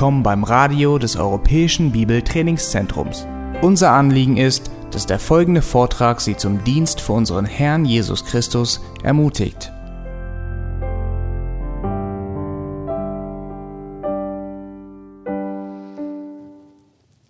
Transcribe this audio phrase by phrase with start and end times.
[0.00, 3.26] willkommen beim Radio des Europäischen Bibeltrainingszentrums.
[3.60, 8.80] Unser Anliegen ist, dass der folgende Vortrag Sie zum Dienst für unseren Herrn Jesus Christus
[9.02, 9.70] ermutigt.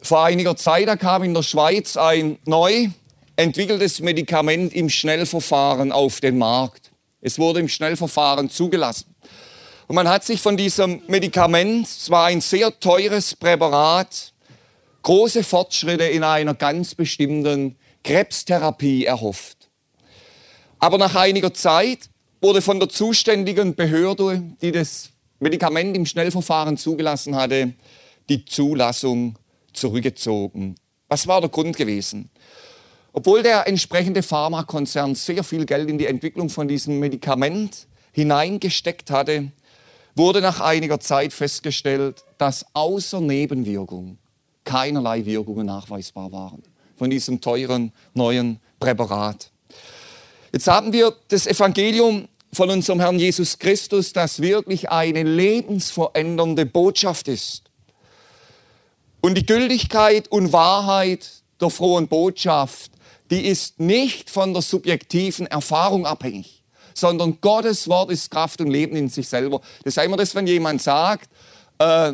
[0.01, 2.91] Vor einiger Zeit kam in der Schweiz ein neu
[3.35, 6.93] entwickeltes Medikament im Schnellverfahren auf den Markt.
[7.21, 9.10] Es wurde im Schnellverfahren zugelassen.
[9.91, 14.33] Und man hat sich von diesem Medikament, zwar ein sehr teures Präparat,
[15.03, 19.69] große Fortschritte in einer ganz bestimmten Krebstherapie erhofft.
[20.79, 22.09] Aber nach einiger Zeit
[22.41, 27.73] wurde von der zuständigen Behörde, die das Medikament im Schnellverfahren zugelassen hatte,
[28.29, 29.41] die Zulassung
[29.73, 30.77] zurückgezogen.
[31.09, 32.31] Was war der Grund gewesen?
[33.13, 39.51] Obwohl der entsprechende Pharmakonzern sehr viel Geld in die Entwicklung von diesem Medikament hineingesteckt hatte,
[40.15, 44.19] wurde nach einiger Zeit festgestellt, dass außer Nebenwirkung
[44.65, 46.63] keinerlei Wirkungen nachweisbar waren
[46.97, 49.51] von diesem teuren neuen Präparat.
[50.53, 57.29] Jetzt haben wir das Evangelium von unserem Herrn Jesus Christus, das wirklich eine lebensverändernde Botschaft
[57.29, 57.63] ist.
[59.21, 61.29] Und die Gültigkeit und Wahrheit
[61.61, 62.91] der frohen Botschaft,
[63.31, 66.60] die ist nicht von der subjektiven Erfahrung abhängig
[67.01, 69.61] sondern Gottes Wort ist Kraft und Leben in sich selber.
[69.85, 71.31] Das ist immer das, wenn jemand sagt,
[71.79, 72.13] äh,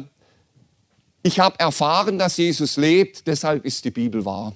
[1.23, 4.55] ich habe erfahren, dass Jesus lebt, deshalb ist die Bibel wahr.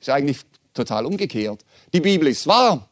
[0.00, 0.38] Ist eigentlich
[0.72, 1.64] total umgekehrt.
[1.92, 2.88] Die Bibel ist wahr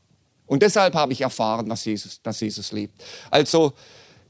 [0.47, 3.01] und deshalb habe ich erfahren, dass Jesus, dass Jesus lebt.
[3.31, 3.73] Also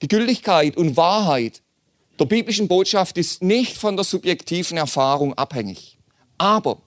[0.02, 1.62] die Gültigkeit und Wahrheit
[2.18, 5.98] der biblischen Botschaft ist nicht von der subjektiven Erfahrung abhängig.
[6.38, 6.78] Aber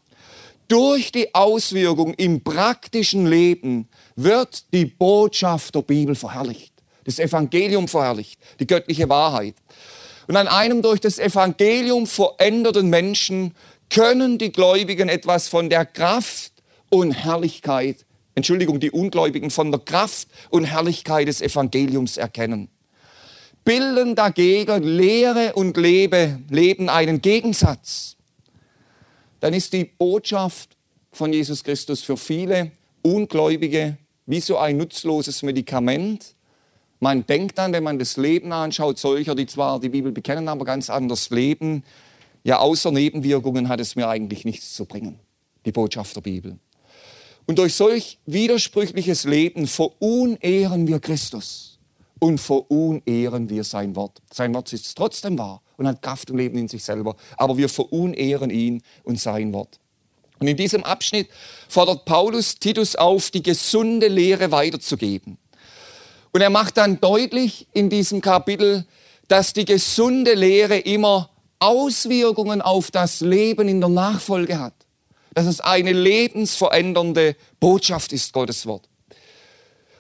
[0.70, 8.40] durch die Auswirkung im praktischen Leben wird die Botschaft der Bibel verherrlicht, das Evangelium verherrlicht,
[8.60, 9.56] die göttliche Wahrheit.
[10.28, 13.56] Und an einem durch das Evangelium veränderten Menschen
[13.90, 16.54] können die Gläubigen etwas von der Kraft
[16.90, 22.70] und Herrlichkeit, Entschuldigung, die Ungläubigen von der Kraft und Herrlichkeit des Evangeliums erkennen.
[23.66, 28.16] Bilden dagegen Lehre und Lebe, Leben einen Gegensatz.
[29.40, 30.76] Dann ist die Botschaft
[31.12, 36.36] von Jesus Christus für viele Ungläubige wie so ein nutzloses Medikament.
[37.00, 40.66] Man denkt dann, wenn man das Leben anschaut, solcher, die zwar die Bibel bekennen, aber
[40.66, 41.84] ganz anders leben,
[42.44, 45.20] ja, außer Nebenwirkungen hat es mir eigentlich nichts zu bringen,
[45.66, 46.58] die Botschaft der Bibel.
[47.48, 51.80] Und durch solch widersprüchliches Leben verunehren wir Christus
[52.20, 54.22] und verunehren wir sein Wort.
[54.32, 57.70] Sein Wort ist trotzdem wahr und hat Kraft und Leben in sich selber, aber wir
[57.70, 59.80] verunehren ihn und sein Wort.
[60.40, 61.30] Und in diesem Abschnitt
[61.68, 65.38] fordert Paulus Titus auf, die gesunde Lehre weiterzugeben.
[66.32, 68.86] Und er macht dann deutlich in diesem Kapitel,
[69.28, 71.30] dass die gesunde Lehre immer
[71.60, 74.74] Auswirkungen auf das Leben in der Nachfolge hat.
[75.34, 78.88] Dass es eine lebensverändernde Botschaft ist, Gottes Wort.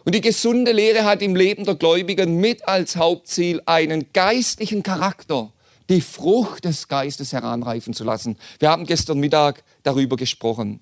[0.05, 5.51] Und die gesunde Lehre hat im Leben der Gläubigen mit als Hauptziel einen geistlichen Charakter,
[5.89, 8.37] die Frucht des Geistes heranreifen zu lassen.
[8.59, 10.79] Wir haben gestern Mittag darüber gesprochen.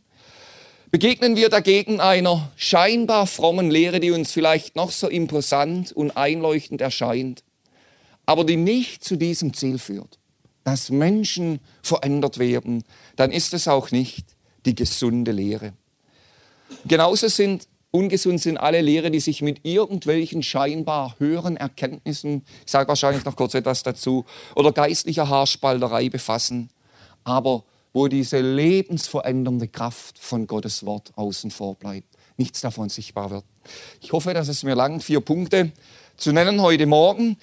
[0.91, 6.81] Begegnen wir dagegen einer scheinbar frommen Lehre, die uns vielleicht noch so imposant und einleuchtend
[6.81, 7.43] erscheint,
[8.25, 10.19] aber die nicht zu diesem Ziel führt,
[10.63, 12.83] dass Menschen verändert werden,
[13.15, 14.35] dann ist es auch nicht
[14.65, 15.73] die gesunde Lehre.
[16.85, 22.87] Genauso sind ungesund sind alle Lehre, die sich mit irgendwelchen scheinbar höheren Erkenntnissen, ich sage
[22.87, 24.25] wahrscheinlich noch kurz etwas dazu,
[24.55, 26.69] oder geistlicher Haarspalterei befassen,
[27.23, 32.07] aber wo diese lebensverändernde Kraft von Gottes Wort außen vor bleibt.
[32.37, 33.43] Nichts davon sichtbar wird.
[34.01, 35.71] Ich hoffe, dass es mir langt, vier Punkte
[36.15, 37.37] zu nennen heute Morgen.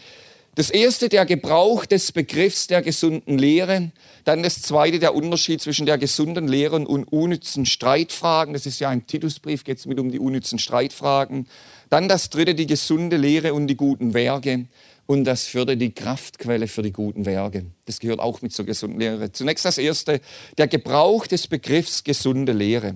[0.57, 3.91] Das erste, der Gebrauch des Begriffs der gesunden Lehre.
[4.25, 8.55] Dann das zweite, der Unterschied zwischen der gesunden Lehre und unnützen Streitfragen.
[8.55, 11.49] Das ist ja ein Titusbrief, geht es mit um die unnützen Streitfragen.
[11.91, 14.67] Dann das dritte, die gesunde Lehre und die guten Werke
[15.07, 17.67] und das vierte die Kraftquelle für die guten Werke.
[17.85, 19.33] Das gehört auch mit zur gesunden Lehre.
[19.33, 20.21] Zunächst das erste,
[20.57, 22.95] der Gebrauch des Begriffs gesunde Lehre.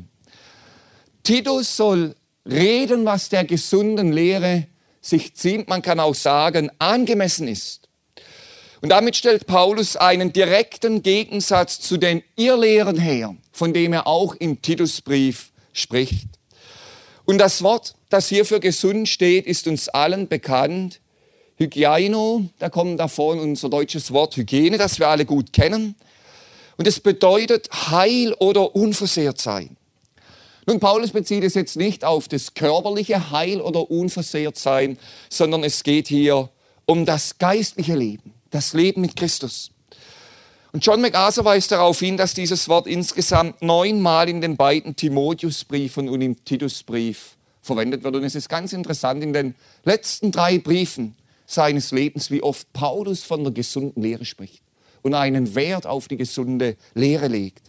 [1.22, 2.14] Titus soll
[2.46, 4.66] reden, was der gesunden Lehre
[5.08, 7.88] sich ziemt, man kann auch sagen, angemessen ist.
[8.80, 14.34] Und damit stellt Paulus einen direkten Gegensatz zu den Irrlehren her, von dem er auch
[14.36, 16.28] im Titusbrief spricht.
[17.24, 21.00] Und das Wort, das hier für gesund steht, ist uns allen bekannt.
[21.56, 25.96] Hygieno, da kommt davon unser deutsches Wort Hygiene, das wir alle gut kennen.
[26.76, 29.77] Und es bedeutet heil oder unversehrt sein.
[30.68, 34.98] Nun, Paulus bezieht es jetzt nicht auf das körperliche Heil oder unversehrt sein,
[35.30, 36.50] sondern es geht hier
[36.84, 39.70] um das geistliche Leben, das Leben mit Christus.
[40.74, 46.06] Und John MacArthur weist darauf hin, dass dieses Wort insgesamt neunmal in den beiden Timotheusbriefen
[46.06, 48.16] und im Titusbrief verwendet wird.
[48.16, 49.54] Und es ist ganz interessant, in den
[49.84, 51.16] letzten drei Briefen
[51.46, 54.62] seines Lebens, wie oft Paulus von der gesunden Lehre spricht
[55.00, 57.67] und einen Wert auf die gesunde Lehre legt.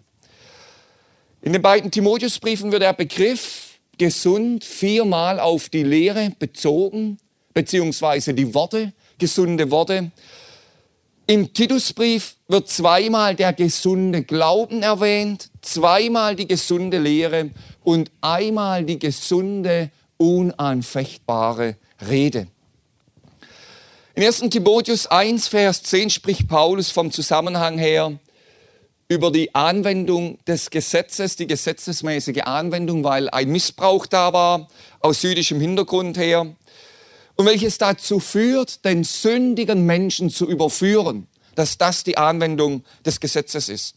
[1.41, 7.17] In den beiden Timotheusbriefen wird der Begriff gesund viermal auf die Lehre bezogen,
[7.53, 10.11] beziehungsweise die Worte, gesunde Worte.
[11.27, 17.51] Im Titusbrief wird zweimal der gesunde Glauben erwähnt, zweimal die gesunde Lehre
[17.83, 21.77] und einmal die gesunde, unanfechtbare
[22.09, 22.47] Rede.
[24.15, 24.39] In 1.
[24.49, 28.19] Timotheus 1, Vers 10 spricht Paulus vom Zusammenhang her
[29.11, 34.67] über die Anwendung des Gesetzes, die gesetzesmäßige Anwendung, weil ein Missbrauch da war,
[34.99, 36.55] aus jüdischem Hintergrund her
[37.35, 43.67] und welches dazu führt, den sündigen Menschen zu überführen, dass das die Anwendung des Gesetzes
[43.67, 43.95] ist.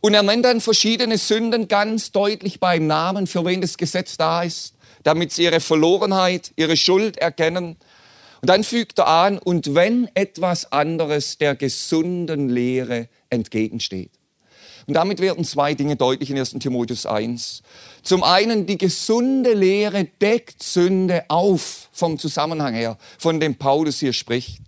[0.00, 4.42] Und er nennt dann verschiedene Sünden ganz deutlich beim Namen, für wen das Gesetz da
[4.42, 4.72] ist,
[5.02, 7.76] damit sie ihre Verlorenheit, ihre Schuld erkennen.
[8.40, 14.12] Und dann fügt er an, und wenn etwas anderes der gesunden Lehre entgegensteht.
[14.86, 17.62] Und damit werden zwei Dinge deutlich in 1 Timotheus 1.
[18.02, 24.12] Zum einen, die gesunde Lehre deckt Sünde auf vom Zusammenhang her, von dem Paulus hier
[24.12, 24.60] spricht.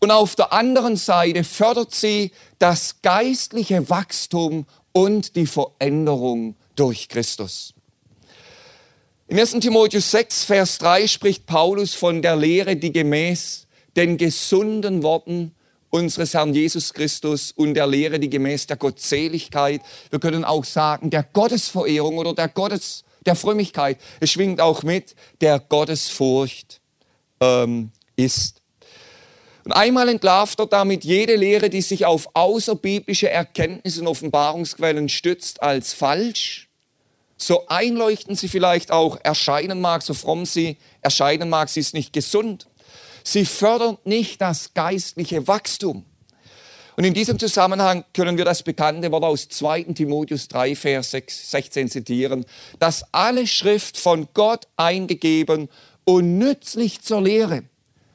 [0.00, 7.74] Und auf der anderen Seite fördert sie das geistliche Wachstum und die Veränderung durch Christus.
[9.28, 15.04] In 1 Timotheus 6, Vers 3 spricht Paulus von der Lehre, die gemäß den gesunden
[15.04, 15.54] Worten
[15.90, 21.10] unseres Herrn Jesus Christus und der Lehre, die gemäß der Gottseligkeit, wir können auch sagen,
[21.10, 26.80] der Gottesverehrung oder der Gottes, der Frömmigkeit, es schwingt auch mit, der Gottesfurcht
[27.40, 28.60] ähm, ist.
[29.64, 35.62] Und einmal entlarvt er damit jede Lehre, die sich auf außerbiblische Erkenntnisse und Offenbarungsquellen stützt,
[35.62, 36.68] als falsch.
[37.36, 42.12] So einleuchten sie vielleicht auch erscheinen mag, so fromm sie erscheinen mag, sie ist nicht
[42.12, 42.66] gesund.
[43.24, 46.04] Sie fördert nicht das geistliche Wachstum.
[46.96, 49.84] Und in diesem Zusammenhang können wir das bekannte Wort aus 2.
[49.94, 52.44] Timotheus 3, Vers 16 zitieren,
[52.78, 55.68] dass alle Schrift von Gott eingegeben
[56.04, 57.62] und nützlich zur Lehre.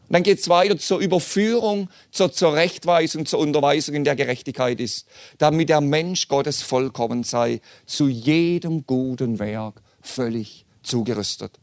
[0.07, 5.07] Und dann geht es weiter zur Überführung, zur Zurechtweisung, zur Unterweisung in der Gerechtigkeit ist,
[5.40, 11.60] damit der Mensch Gottes vollkommen sei, zu jedem guten Werk völlig zugerüstet.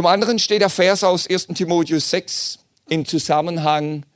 [0.00, 4.06] Zum anderen steht der Vers aus 1 Timotheus 6 im Zusammenhang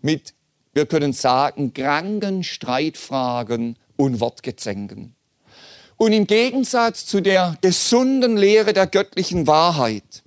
[0.00, 0.32] mit,
[0.72, 5.14] wir können sagen, kranken Streitfragen und Wortgezänken.
[5.98, 10.22] Und im Gegensatz zu der gesunden Lehre der göttlichen Wahrheit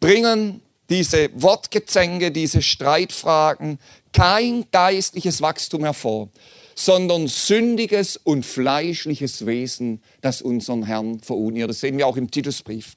[0.00, 3.78] bringen diese Wortgezänke, diese Streitfragen
[4.12, 6.28] kein geistliches Wachstum hervor,
[6.74, 11.70] sondern sündiges und fleischliches Wesen, das unseren Herrn verunirrt.
[11.70, 12.96] Das sehen wir auch im Titusbrief.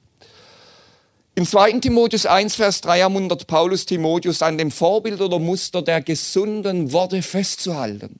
[1.38, 1.74] Im 2.
[1.74, 7.22] Timotheus 1, Vers 3 ermuntert Paulus Timotheus an dem Vorbild oder Muster der gesunden Worte
[7.22, 8.18] festzuhalten.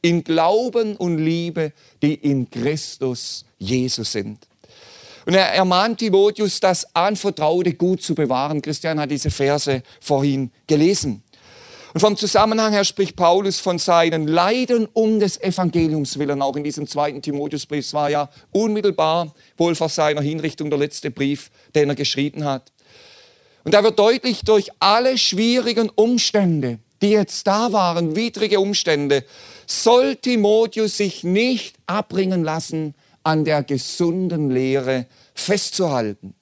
[0.00, 1.72] In Glauben und Liebe,
[2.04, 4.46] die in Christus Jesus sind.
[5.24, 8.62] Und er ermahnt Timotheus, das Anvertraute gut zu bewahren.
[8.62, 11.24] Christian hat diese Verse vorhin gelesen.
[11.96, 16.62] Und vom Zusammenhang her spricht Paulus von seinen Leiden um des Evangeliums willen, auch in
[16.62, 17.86] diesem zweiten Timotheusbrief.
[17.86, 22.70] Es war ja unmittelbar wohl vor seiner Hinrichtung der letzte Brief, den er geschrieben hat.
[23.64, 29.24] Und da wird deutlich, durch alle schwierigen Umstände, die jetzt da waren, widrige Umstände,
[29.66, 36.34] soll Timotheus sich nicht abbringen lassen, an der gesunden Lehre festzuhalten.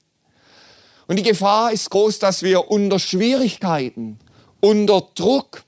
[1.07, 4.19] Und die Gefahr ist groß, dass wir unter Schwierigkeiten,
[4.65, 5.63] unter Druck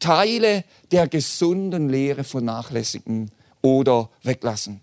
[0.00, 3.30] Teile der gesunden Lehre vernachlässigen
[3.62, 4.80] oder weglassen.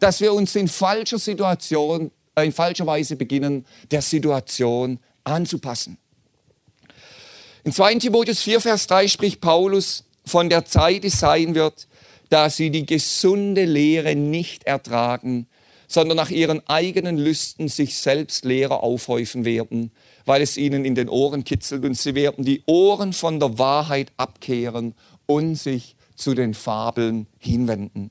[0.00, 5.98] Dass wir uns in falscher Situation, äh, in falscher Weise beginnen, der Situation anzupassen.
[7.64, 7.96] In 2.
[7.96, 11.86] Timotheus 4, Vers 3 spricht Paulus von der Zeit, die sein wird,
[12.30, 15.46] da sie die gesunde Lehre nicht ertragen,
[15.88, 19.92] sondern nach ihren eigenen Lüsten sich selbst Lehrer aufhäufen werden
[20.24, 24.12] weil es ihnen in den Ohren kitzelt und sie werden die Ohren von der Wahrheit
[24.16, 24.94] abkehren
[25.26, 28.10] und sich zu den Fabeln hinwenden.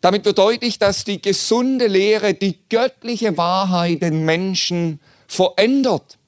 [0.00, 6.18] Damit wird deutlich, dass die gesunde Lehre, die göttliche Wahrheit den Menschen verändert.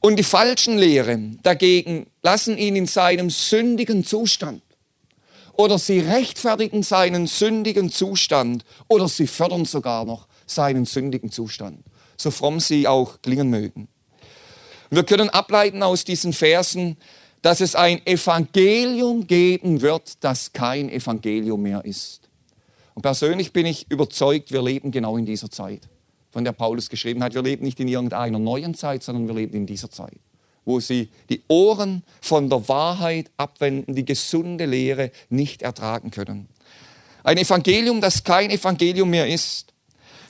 [0.00, 4.62] Und die falschen Lehren dagegen lassen ihn in seinem sündigen Zustand.
[5.52, 8.64] Oder sie rechtfertigen seinen sündigen Zustand.
[8.88, 11.84] Oder sie fördern sogar noch seinen sündigen Zustand
[12.16, 13.88] so fromm sie auch klingen mögen.
[14.90, 16.96] Wir können ableiten aus diesen Versen,
[17.40, 22.28] dass es ein Evangelium geben wird, das kein Evangelium mehr ist.
[22.94, 25.88] Und persönlich bin ich überzeugt, wir leben genau in dieser Zeit,
[26.30, 27.34] von der Paulus geschrieben hat.
[27.34, 30.18] Wir leben nicht in irgendeiner neuen Zeit, sondern wir leben in dieser Zeit,
[30.64, 36.48] wo sie die Ohren von der Wahrheit abwenden, die gesunde Lehre nicht ertragen können.
[37.24, 39.71] Ein Evangelium, das kein Evangelium mehr ist,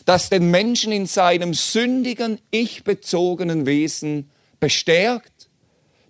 [0.05, 4.31] das den Menschen in seinem sündigen, ich-bezogenen Wesen
[4.61, 5.49] bestärkt,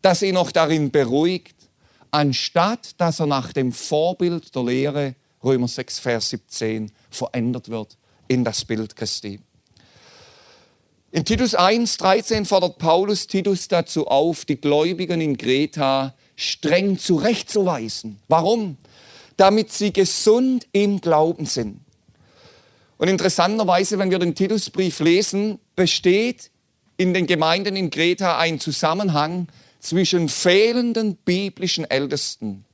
[0.03, 1.57] das ihn auch darin beruhigt,
[2.11, 7.97] anstatt dass er nach dem Vorbild der Lehre Römer 6, Vers 17 verändert wird
[8.29, 9.41] in das Bild Christi.
[11.11, 18.19] In Titus 1, 13 fordert Paulus Titus dazu auf, die Gläubigen in Kreta streng zurechtzuweisen.
[18.29, 18.79] Warum?
[19.37, 21.82] Damit sie gesund im Glauben sind.
[23.03, 26.53] Und interessanterweise, wenn wir den Titusbrief lesen, besteht
[26.97, 29.49] in den Gemeinden in Kreta ein Zusammenhang
[29.81, 32.65] zwischen fehlenden biblischen Ältesten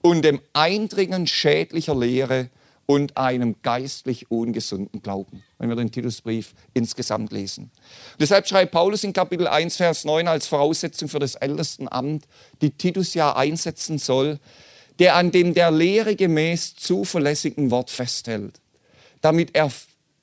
[0.00, 2.48] und dem Eindringen schädlicher Lehre
[2.86, 7.70] und einem geistlich ungesunden Glauben, wenn wir den Titusbrief insgesamt lesen.
[8.18, 12.24] Deshalb schreibt Paulus in Kapitel 1, Vers 9 als Voraussetzung für das Ältestenamt,
[12.62, 14.38] die Titus ja einsetzen soll,
[14.98, 18.62] der an dem der Lehre gemäß zuverlässigen Wort festhält,
[19.24, 19.72] damit er,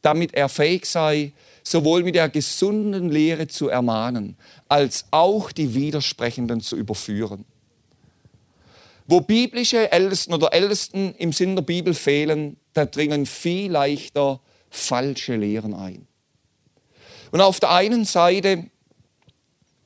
[0.03, 1.31] damit er fähig sei,
[1.63, 7.45] sowohl mit der gesunden Lehre zu ermahnen, als auch die Widersprechenden zu überführen.
[9.07, 14.39] Wo biblische Ältesten oder Ältesten im Sinn der Bibel fehlen, da dringen viel leichter
[14.69, 16.07] falsche Lehren ein.
[17.31, 18.69] Und auf der einen Seite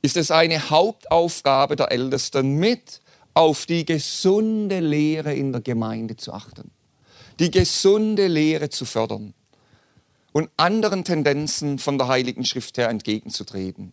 [0.02, 3.00] ist es eine Hauptaufgabe der Ältesten, mit
[3.34, 6.70] auf die gesunde Lehre in der Gemeinde zu achten,
[7.38, 9.34] die gesunde Lehre zu fördern
[10.32, 13.92] und anderen Tendenzen von der Heiligen Schrift her entgegenzutreten.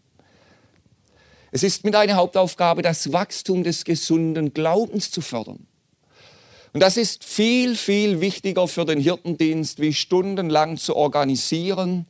[1.52, 5.68] Es ist mit einer Hauptaufgabe, das Wachstum des gesunden Glaubens zu fördern.
[6.74, 12.08] Und das ist viel, viel wichtiger für den Hirtendienst, wie stundenlang zu organisieren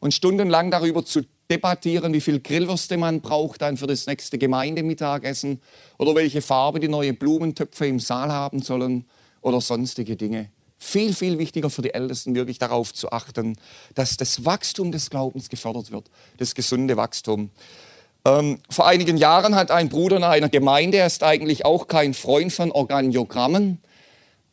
[0.00, 5.60] und stundenlang darüber zu debattieren, wie viel Grillwürste man braucht dann für das nächste Gemeindemittagessen
[5.98, 9.04] oder welche Farbe die neuen Blumentöpfe im Saal haben sollen
[9.40, 10.50] oder sonstige Dinge.
[10.82, 13.56] Viel, viel wichtiger für die Ältesten wirklich darauf zu achten,
[13.94, 17.50] dass das Wachstum des Glaubens gefördert wird, das gesunde Wachstum.
[18.24, 22.14] Ähm, vor einigen Jahren hat ein Bruder in einer Gemeinde, er ist eigentlich auch kein
[22.14, 23.78] Freund von Organiogrammen,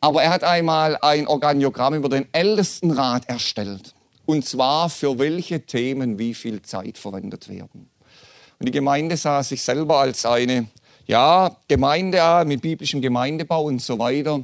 [0.01, 3.96] aber er hat einmal ein Organiogramm über den Ältestenrat erstellt.
[4.25, 7.89] Und zwar für welche Themen wie viel Zeit verwendet werden.
[8.60, 10.67] Und die Gemeinde sah sich selber als eine
[11.05, 14.43] ja, Gemeinde mit biblischem Gemeindebau und so weiter.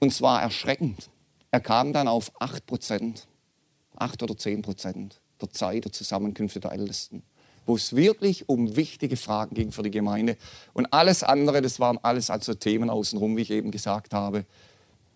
[0.00, 1.10] Und zwar erschreckend.
[1.50, 3.26] Er kam dann auf 8 Prozent,
[3.96, 7.22] 8 oder 10 Prozent der Zeit der Zusammenkünfte der Ältesten
[7.68, 10.36] wo es wirklich um wichtige Fragen ging für die Gemeinde.
[10.72, 14.46] Und alles andere, das waren alles also Themen außenrum, wie ich eben gesagt habe.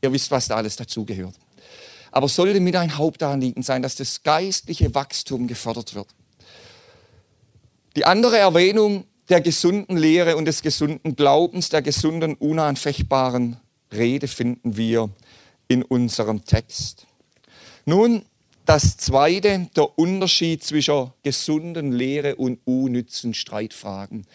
[0.02, 1.34] Ihr wisst, was da alles dazugehört.
[2.10, 6.08] Aber sollte mit ein Hauptanliegen sein, dass das geistliche Wachstum gefördert wird.
[7.96, 13.56] Die andere Erwähnung der gesunden Lehre und des gesunden Glaubens, der gesunden, unanfechtbaren
[13.92, 15.10] Rede finden wir
[15.68, 17.06] in unserem Text.
[17.84, 18.24] Nun,
[18.64, 24.26] das zweite, der Unterschied zwischen gesunden Lehre und unnützen Streitfragen.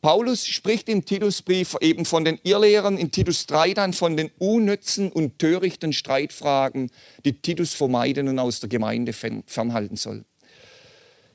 [0.00, 5.10] Paulus spricht im Titusbrief eben von den Irrlehrern, in Titus 3 dann von den unnützen
[5.10, 6.90] und törichten Streitfragen,
[7.24, 10.24] die Titus vermeiden und aus der Gemeinde fernhalten soll.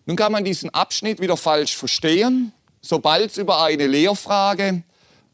[0.05, 2.53] Nun kann man diesen Abschnitt wieder falsch verstehen.
[2.81, 4.83] Sobald es über eine Lehrfrage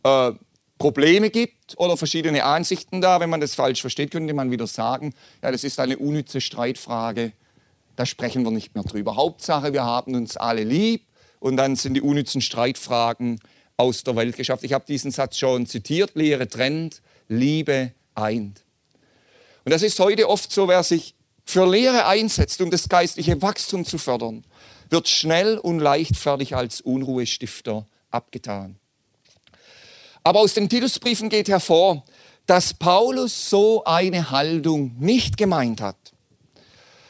[0.03, 0.31] äh,
[0.79, 3.19] Probleme gibt oder verschiedene Ansichten da.
[3.19, 7.33] Wenn man das falsch versteht, könnte man wieder sagen, ja, das ist eine unnütze Streitfrage,
[7.97, 9.17] da sprechen wir nicht mehr drüber.
[9.17, 11.03] Hauptsache, wir haben uns alle lieb
[11.39, 13.41] und dann sind die unnützen Streitfragen
[13.75, 14.63] aus der Welt geschafft.
[14.63, 18.63] Ich habe diesen Satz schon zitiert, Lehre trennt, Liebe eint.
[19.65, 23.83] Und das ist heute oft so, wer sich für Lehre einsetzt, um das geistliche Wachstum
[23.83, 24.45] zu fördern,
[24.89, 28.77] wird schnell und leichtfertig als Unruhestifter abgetan.
[30.23, 32.03] Aber aus den Titusbriefen geht hervor,
[32.45, 35.97] dass Paulus so eine Haltung nicht gemeint hat.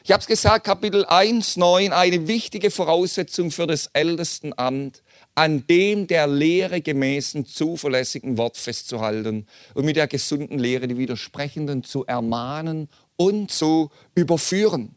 [0.03, 5.03] Ich habe es gesagt, Kapitel 1, 9, eine wichtige Voraussetzung für das Ältestenamt,
[5.35, 11.83] an dem der Lehre gemäßen zuverlässigen Wort festzuhalten und mit der gesunden Lehre die Widersprechenden
[11.83, 14.95] zu ermahnen und zu überführen.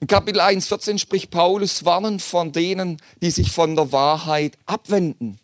[0.00, 5.38] In Kapitel 1, 14 spricht Paulus warnend von denen, die sich von der Wahrheit abwenden.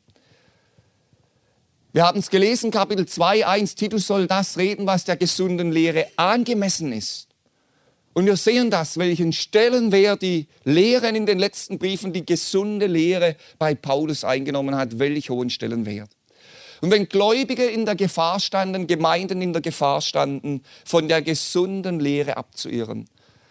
[1.90, 6.06] Wir haben es gelesen, Kapitel 2, 1, Titus soll das reden, was der gesunden Lehre
[6.16, 7.28] angemessen ist.
[8.12, 13.36] Und wir sehen das, welchen Stellenwert die Lehren in den letzten Briefen, die gesunde Lehre
[13.58, 16.10] bei Paulus eingenommen hat, welch hohen Stellenwert.
[16.82, 22.00] Und wenn Gläubige in der Gefahr standen, Gemeinden in der Gefahr standen, von der gesunden
[22.00, 23.08] Lehre abzuirren,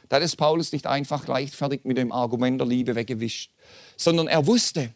[0.09, 3.51] dann ist Paulus nicht einfach leichtfertig mit dem Argument der Liebe weggewischt,
[3.97, 4.91] sondern er wusste,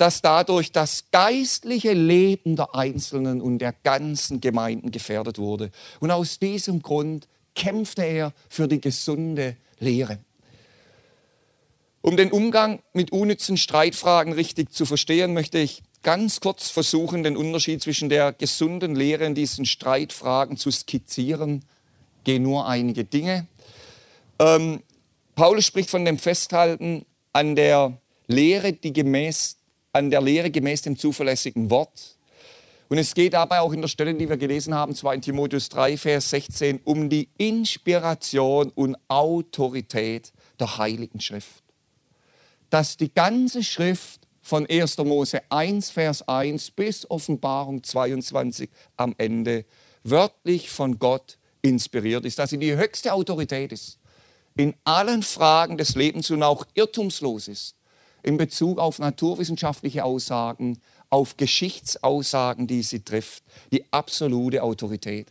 [0.00, 5.70] dass dadurch das geistliche Leben der Einzelnen und der ganzen Gemeinden gefährdet wurde.
[6.00, 10.18] Und aus diesem Grund kämpfte er für die gesunde Lehre.
[12.00, 17.36] Um den Umgang mit unnützen Streitfragen richtig zu verstehen, möchte ich ganz kurz versuchen, den
[17.36, 21.62] Unterschied zwischen der gesunden Lehre und diesen Streitfragen zu skizzieren.
[22.24, 23.46] Gehen nur einige Dinge.
[24.38, 24.82] Ähm,
[25.34, 27.04] Paulus spricht von dem Festhalten
[27.34, 29.59] an der Lehre, die gemäß,
[29.92, 32.16] an der Lehre gemäß dem zuverlässigen Wort.
[32.88, 35.96] Und es geht dabei auch in der Stelle, die wir gelesen haben, 2 Timotheus 3,
[35.96, 41.62] Vers 16, um die Inspiration und Autorität der Heiligen Schrift.
[42.68, 44.98] Dass die ganze Schrift von 1.
[44.98, 49.64] Mose 1, Vers 1 bis Offenbarung 22 am Ende
[50.02, 54.00] wörtlich von Gott inspiriert ist, dass sie die höchste Autorität ist
[54.56, 57.76] in allen Fragen des Lebens und auch irrtumslos ist
[58.22, 65.28] in Bezug auf naturwissenschaftliche Aussagen, auf Geschichtsaussagen, die sie trifft, die absolute Autorität.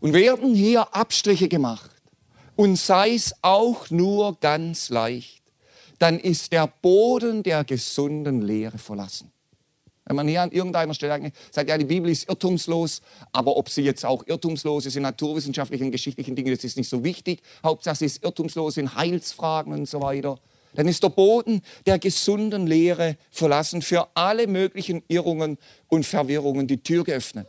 [0.00, 1.90] Und werden hier Abstriche gemacht,
[2.56, 5.42] und sei es auch nur ganz leicht,
[5.98, 9.30] dann ist der Boden der gesunden Lehre verlassen.
[10.06, 13.02] Wenn man hier an irgendeiner Stelle sagt, ja, die Bibel ist irrtumslos,
[13.32, 17.02] aber ob sie jetzt auch irrtumslos ist in naturwissenschaftlichen, geschichtlichen Dingen, das ist nicht so
[17.02, 17.42] wichtig.
[17.62, 20.38] Hauptsache, sie ist irrtumslos in Heilsfragen und so weiter
[20.76, 26.82] dann ist der Boden der gesunden Lehre verlassen, für alle möglichen Irrungen und Verwirrungen die
[26.82, 27.48] Tür geöffnet.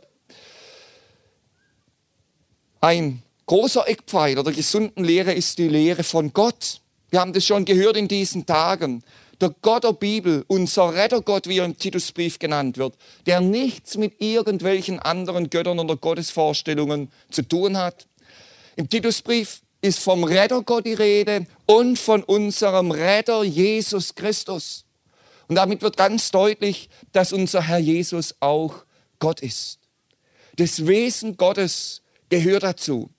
[2.80, 6.80] Ein großer Eckpfeiler der gesunden Lehre ist die Lehre von Gott.
[7.10, 9.02] Wir haben das schon gehört in diesen Tagen.
[9.40, 12.94] Der Gott der Bibel, unser Rettergott, wie er im Titusbrief genannt wird,
[13.26, 18.08] der nichts mit irgendwelchen anderen Göttern oder Gottesvorstellungen zu tun hat.
[18.74, 24.84] Im Titusbrief ist vom Rettergott die Rede und von unserem Retter Jesus Christus.
[25.48, 28.84] Und damit wird ganz deutlich, dass unser Herr Jesus auch
[29.18, 29.78] Gott ist.
[30.56, 33.10] Das Wesen Gottes gehört dazu.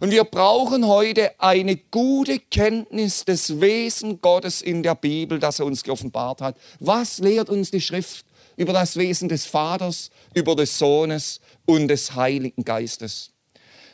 [0.00, 5.66] Und wir brauchen heute eine gute Kenntnis des Wesen Gottes in der Bibel, das er
[5.66, 6.56] uns geoffenbart hat.
[6.80, 8.26] Was lehrt uns die Schrift
[8.56, 13.35] über das Wesen des Vaters, über des Sohnes und des Heiligen Geistes?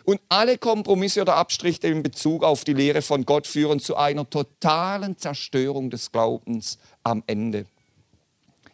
[0.05, 4.29] Und alle Kompromisse oder Abstriche in Bezug auf die Lehre von Gott führen zu einer
[4.29, 7.67] totalen Zerstörung des Glaubens am Ende.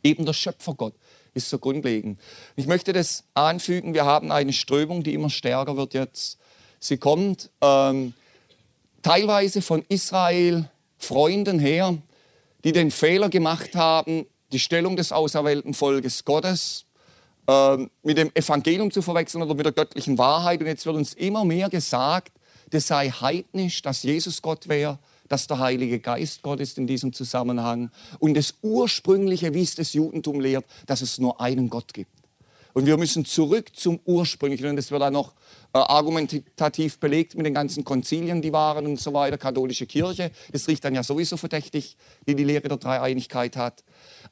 [0.03, 0.95] Eben der Schöpfergott
[1.35, 2.19] ist so grundlegend.
[2.57, 6.39] Ich möchte das anfügen, wir haben eine Strömung, die immer stärker wird jetzt.
[6.81, 8.15] Sie kommt ähm,
[9.03, 11.97] teilweise von Israel Freunden her,
[12.65, 16.87] die den Fehler gemacht haben, die Stellung des auserwählten Volkes Gottes
[18.03, 20.61] mit dem Evangelium zu verwechseln oder mit der göttlichen Wahrheit.
[20.61, 22.33] Und jetzt wird uns immer mehr gesagt,
[22.71, 27.13] das sei heidnisch, dass Jesus Gott wäre, dass der Heilige Geist Gott ist in diesem
[27.13, 27.91] Zusammenhang.
[28.19, 32.11] Und das Ursprüngliche, wie es das Judentum lehrt, dass es nur einen Gott gibt.
[32.75, 34.69] Und wir müssen zurück zum Ursprünglichen.
[34.69, 35.33] Und das wird dann noch
[35.73, 40.31] äh, argumentativ belegt mit den ganzen Konzilien, die waren und so weiter, katholische Kirche.
[40.53, 43.85] Das riecht dann ja sowieso verdächtig, die die Lehre der Dreieinigkeit hat.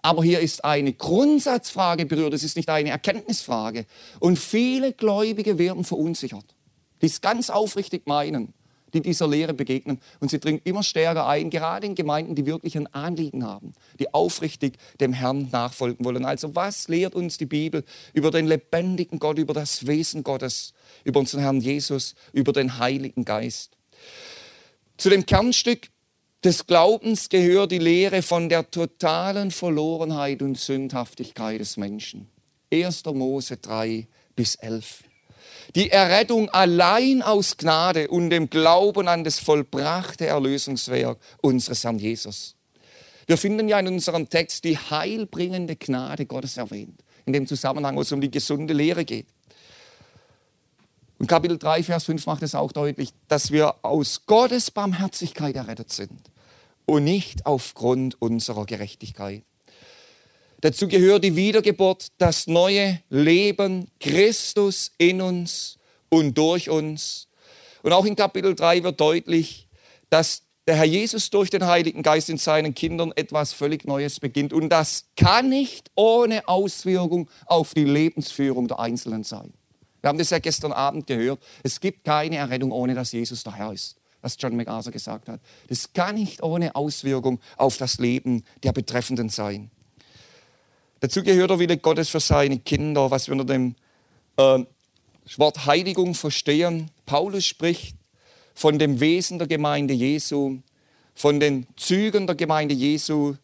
[0.02, 3.86] Aber hier ist eine Grundsatzfrage berührt, es ist nicht eine Erkenntnisfrage.
[4.20, 6.54] Und viele Gläubige werden verunsichert,
[7.02, 8.54] die es ganz aufrichtig meinen,
[8.94, 10.00] die dieser Lehre begegnen.
[10.20, 14.12] Und sie dringen immer stärker ein, gerade in Gemeinden, die wirklich ein Anliegen haben, die
[14.14, 16.24] aufrichtig dem Herrn nachfolgen wollen.
[16.24, 20.72] Also was lehrt uns die Bibel über den lebendigen Gott, über das Wesen Gottes,
[21.04, 23.76] über unseren Herrn Jesus, über den Heiligen Geist?
[24.96, 25.88] Zu dem Kernstück
[26.46, 32.28] des Glaubens gehört die Lehre von der totalen Verlorenheit und Sündhaftigkeit des Menschen.
[32.72, 33.04] 1.
[33.06, 34.06] Mose 3
[34.36, 35.02] bis 11.
[35.74, 42.54] Die Errettung allein aus Gnade und dem Glauben an das vollbrachte Erlösungswerk unseres Herrn Jesus.
[43.26, 48.02] Wir finden ja in unserem Text die heilbringende Gnade Gottes erwähnt, in dem Zusammenhang, wo
[48.02, 49.26] es um die gesunde Lehre geht.
[51.18, 55.90] Und Kapitel 3, Vers 5 macht es auch deutlich, dass wir aus Gottes Barmherzigkeit errettet
[55.92, 56.20] sind
[56.86, 59.42] und nicht aufgrund unserer Gerechtigkeit.
[60.62, 67.28] Dazu gehört die Wiedergeburt, das neue Leben, Christus in uns und durch uns.
[67.82, 69.68] Und auch in Kapitel 3 wird deutlich,
[70.08, 74.52] dass der Herr Jesus durch den Heiligen Geist in seinen Kindern etwas völlig Neues beginnt.
[74.52, 79.52] Und das kann nicht ohne Auswirkung auf die Lebensführung der Einzelnen sein.
[80.00, 81.40] Wir haben das ja gestern Abend gehört.
[81.62, 83.96] Es gibt keine Errettung, ohne dass Jesus der Herr ist.
[84.22, 85.40] Was John MacArthur gesagt hat.
[85.68, 89.70] Das kann nicht ohne Auswirkung auf das Leben der Betreffenden sein.
[91.00, 93.74] Dazu gehört der Wille Gottes für seine Kinder, was wir unter dem
[94.36, 94.64] äh,
[95.36, 96.90] Wort Heiligung verstehen.
[97.04, 97.96] Paulus spricht
[98.54, 100.58] von dem Wesen der Gemeinde Jesu,
[101.14, 103.34] von den Zügen der Gemeinde Jesu,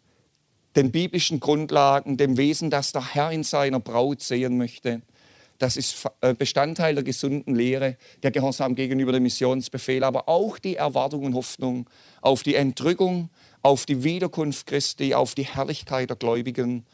[0.74, 5.02] den biblischen Grundlagen, dem Wesen, das der Herr in seiner Braut sehen möchte.
[5.62, 10.74] Das ist äh, Bestandteil der gesunden Lehre, der Gehorsam gegenüber dem Missionsbefehl, aber auch die
[10.74, 11.88] Erwartung und Hoffnung
[12.20, 13.30] auf die Entrückung,
[13.62, 16.84] auf die Wiederkunft Christi, auf die Herrlichkeit der Gläubigen,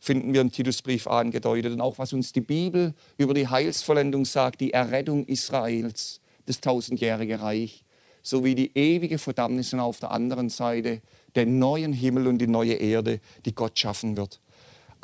[0.00, 1.74] finden wir im Titusbrief angedeutet.
[1.74, 7.42] Und auch was uns die Bibel über die Heilsvollendung sagt, die Errettung Israels, das tausendjährige
[7.42, 7.84] Reich,
[8.22, 11.02] sowie die ewige Verdammnis auf der anderen Seite,
[11.36, 14.40] den neuen Himmel und die neue Erde, die Gott schaffen wird.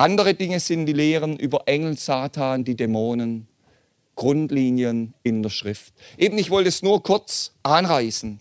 [0.01, 3.47] Andere Dinge sind die Lehren über Engel, Satan, die Dämonen,
[4.15, 5.93] Grundlinien in der Schrift.
[6.17, 8.39] Eben, ich wollte es nur kurz anreißen.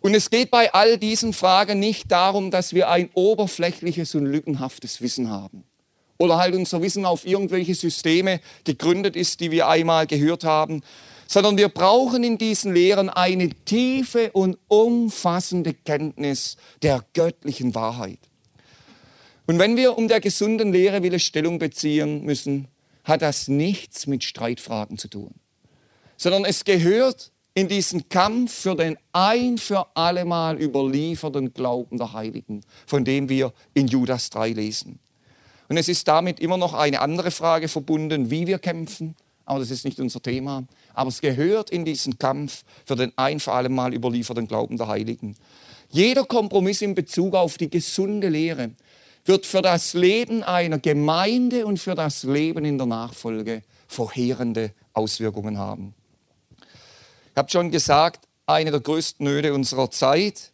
[0.00, 5.02] Und es geht bei all diesen Fragen nicht darum, dass wir ein oberflächliches und lückenhaftes
[5.02, 5.64] Wissen haben.
[6.16, 10.80] Oder halt unser Wissen auf irgendwelche Systeme gegründet ist, die wir einmal gehört haben,
[11.26, 18.20] sondern wir brauchen in diesen Lehren eine tiefe und umfassende Kenntnis der göttlichen Wahrheit.
[19.46, 22.68] Und wenn wir um der gesunden Lehre willen Stellung beziehen müssen,
[23.04, 25.30] hat das nichts mit Streitfragen zu tun,
[26.16, 32.62] sondern es gehört in diesen Kampf für den ein für allemal überlieferten Glauben der Heiligen,
[32.86, 34.98] von dem wir in Judas 3 lesen.
[35.68, 39.14] Und es ist damit immer noch eine andere Frage verbunden, wie wir kämpfen,
[39.46, 40.64] aber das ist nicht unser Thema.
[40.92, 44.88] Aber es gehört in diesen Kampf für den ein für alle Mal überlieferten Glauben der
[44.88, 45.36] Heiligen.
[45.88, 48.72] Jeder Kompromiss in Bezug auf die gesunde Lehre
[49.26, 55.58] wird für das Leben einer Gemeinde und für das Leben in der Nachfolge verheerende Auswirkungen
[55.58, 55.94] haben.
[56.60, 60.52] Ich habe schon gesagt, eine der größten Nöte unserer Zeit,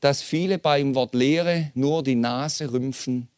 [0.00, 3.28] dass viele beim Wort Lehre nur die Nase rümpfen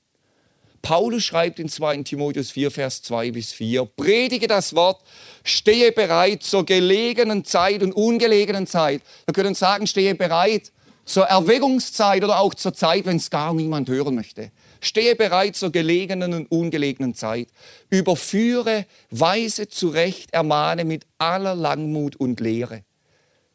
[0.84, 5.00] Paulus schreibt in 2 Timotheus 4, Vers 2 bis 4, predige das Wort,
[5.42, 9.00] stehe bereit zur gelegenen Zeit und ungelegenen Zeit.
[9.24, 10.72] Wir können sagen, stehe bereit
[11.06, 14.50] zur Erweckungszeit oder auch zur Zeit, wenn es gar niemand hören möchte.
[14.84, 17.48] Stehe bereit zur gelegenen und ungelegenen Zeit.
[17.90, 22.84] Überführe, weise zurecht, ermahne mit aller Langmut und Lehre.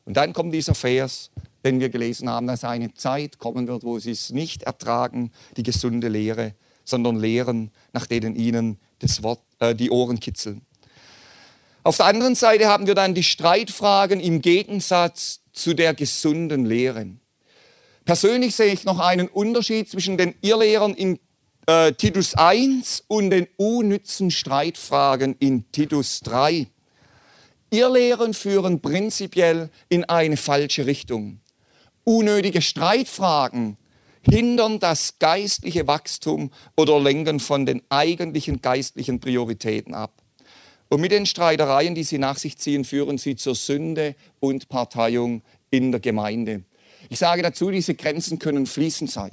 [0.06, 1.32] Und dann kommt dieser Vers,
[1.63, 5.63] den wir gelesen haben, dass eine Zeit kommen wird, wo sie es nicht ertragen, die
[5.63, 6.54] gesunde Lehre
[6.89, 10.62] sondern Lehren, nach denen ihnen das Wort, äh, die Ohren kitzeln.
[11.84, 17.08] Auf der anderen Seite haben wir dann die Streitfragen im Gegensatz zu der gesunden Lehre.
[18.10, 21.19] Persönlich sehe ich noch einen Unterschied zwischen den Irrlehrern in
[21.67, 26.65] äh, Titus 1 und den unnützen Streitfragen in Titus 3.
[27.69, 31.41] Irrlehren führen prinzipiell in eine falsche Richtung.
[32.04, 33.78] Unnötige Streitfragen
[34.28, 40.13] hindern das geistliche Wachstum oder lenken von den eigentlichen geistlichen Prioritäten ab.
[40.89, 45.43] Und mit den Streitereien, die sie nach sich ziehen, führen sie zur Sünde und Parteiung
[45.69, 46.63] in der Gemeinde.
[47.10, 49.32] Ich sage dazu, diese Grenzen können fließend sein.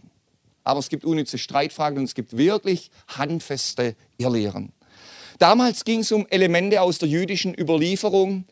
[0.65, 4.73] Aber es gibt unnütze Streitfragen und es gibt wirklich handfeste Irrlehren.
[5.39, 8.47] Damals ging es um Elemente aus der jüdischen Überlieferung,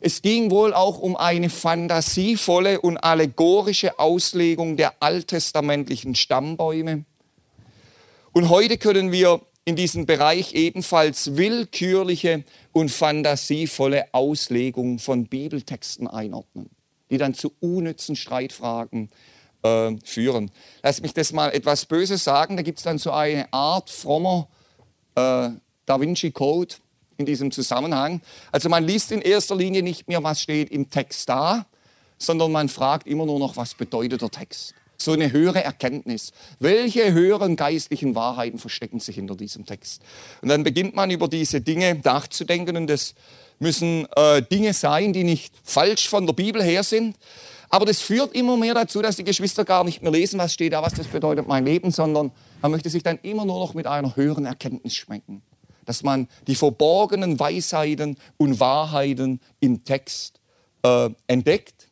[0.00, 7.04] es ging wohl auch um eine fantasievolle und allegorische Auslegung der alttestamentlichen Stammbäume.
[8.32, 16.68] Und heute können wir in diesem Bereich ebenfalls willkürliche und fantasievolle Auslegung von Bibeltexten einordnen,
[17.10, 19.10] die dann zu unnützen Streitfragen
[19.62, 20.50] äh, führen.
[20.82, 22.56] Lass mich das mal etwas Böses sagen.
[22.56, 24.48] Da gibt es dann so eine Art frommer
[25.14, 25.50] äh,
[25.86, 26.74] Da Vinci Code
[27.16, 28.20] in diesem Zusammenhang.
[28.52, 31.66] Also man liest in erster Linie nicht mehr, was steht im Text da,
[32.18, 34.74] sondern man fragt immer nur noch, was bedeutet der Text.
[34.98, 36.32] So eine höhere Erkenntnis.
[36.58, 40.02] Welche höheren geistlichen Wahrheiten verstecken sich hinter diesem Text?
[40.40, 43.14] Und dann beginnt man über diese Dinge nachzudenken und das
[43.58, 47.16] müssen äh, Dinge sein, die nicht falsch von der Bibel her sind.
[47.68, 50.72] Aber das führt immer mehr dazu, dass die Geschwister gar nicht mehr lesen, was steht
[50.72, 52.30] da, was das bedeutet mein Leben, sondern
[52.62, 55.42] man möchte sich dann immer nur noch mit einer höheren Erkenntnis schmecken
[55.86, 60.40] dass man die verborgenen Weisheiten und Wahrheiten im Text
[60.82, 61.88] äh, entdeckt.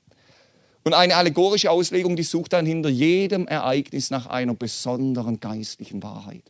[0.83, 6.42] Und eine allegorische Auslegung, die sucht dann hinter jedem Ereignis nach einer besonderen geistlichen Wahrheit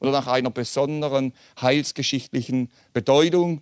[0.00, 3.60] oder nach einer besonderen heilsgeschichtlichen Bedeutung.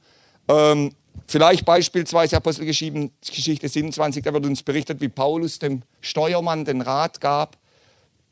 [0.52, 0.92] Ähm,
[1.26, 7.56] vielleicht beispielsweise Apostelgeschichte 27, da wird uns berichtet, wie Paulus dem Steuermann den Rat gab,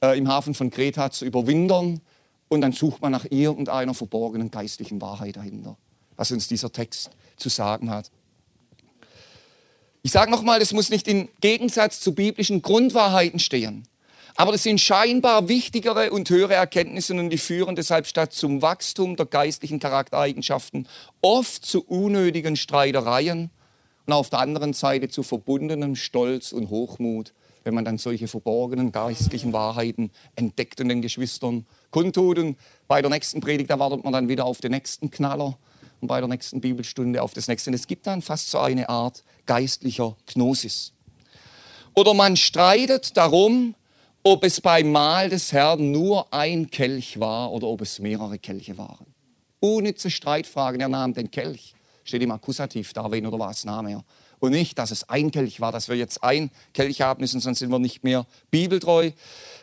[0.02, 2.00] äh, im Hafen von Kreta zu überwintern
[2.48, 5.78] und dann sucht man nach irgendeiner verborgenen geistlichen Wahrheit dahinter,
[6.16, 8.10] was uns dieser Text zu sagen hat.
[10.02, 13.86] Ich sage nochmal, das muss nicht im Gegensatz zu biblischen Grundwahrheiten stehen.
[14.36, 19.16] Aber das sind scheinbar wichtigere und höhere Erkenntnisse und die führen deshalb statt zum Wachstum
[19.16, 20.88] der geistlichen Charaktereigenschaften
[21.20, 23.50] oft zu unnötigen Streitereien
[24.06, 27.32] und auf der anderen Seite zu verbundenem Stolz und Hochmut,
[27.64, 32.38] wenn man dann solche verborgenen geistlichen Wahrheiten entdeckt und den Geschwistern kundtut.
[32.38, 32.56] Und
[32.88, 35.58] bei der nächsten Predigt, da wartet man dann wieder auf den nächsten Knaller
[36.00, 37.70] und bei der nächsten Bibelstunde auf das nächste.
[37.70, 40.92] Und es gibt dann fast so eine Art geistlicher Gnosis.
[41.94, 43.74] Oder man streitet darum,
[44.22, 48.76] ob es beim Mahl des Herrn nur ein Kelch war oder ob es mehrere Kelche
[48.76, 49.06] waren.
[49.60, 51.74] Unnütze Streitfragen, er nahm den Kelch.
[52.04, 54.04] Steht im Akkusativ, da wen oder was nahm er.
[54.38, 57.58] Und nicht, dass es ein Kelch war, dass wir jetzt ein Kelch haben müssen, sonst
[57.58, 59.10] sind wir nicht mehr bibeltreu.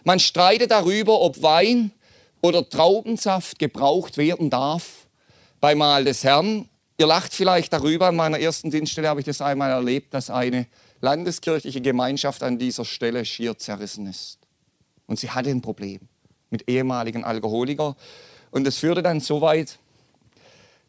[0.04, 1.92] Man streitet darüber, ob Wein
[2.42, 5.08] oder Traubensaft gebraucht werden darf
[5.60, 6.70] beim Mahl des Herrn.
[7.00, 10.68] Ihr lacht vielleicht darüber, an meiner ersten Dienststelle habe ich das einmal erlebt, dass eine
[11.02, 14.47] landeskirchliche Gemeinschaft an dieser Stelle schier zerrissen ist.
[15.08, 16.02] Und sie hatte ein Problem
[16.50, 17.96] mit ehemaligen Alkoholikern.
[18.52, 19.80] Und es führte dann so weit,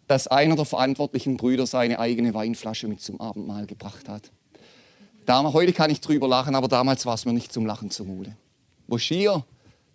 [0.06, 4.30] dass einer der verantwortlichen Brüder seine eigene Weinflasche mit zum Abendmahl gebracht hat.
[5.26, 8.34] Damals, heute kann ich drüber lachen, aber damals war es mir nicht zum Lachen zumute.
[8.86, 9.44] Wo schier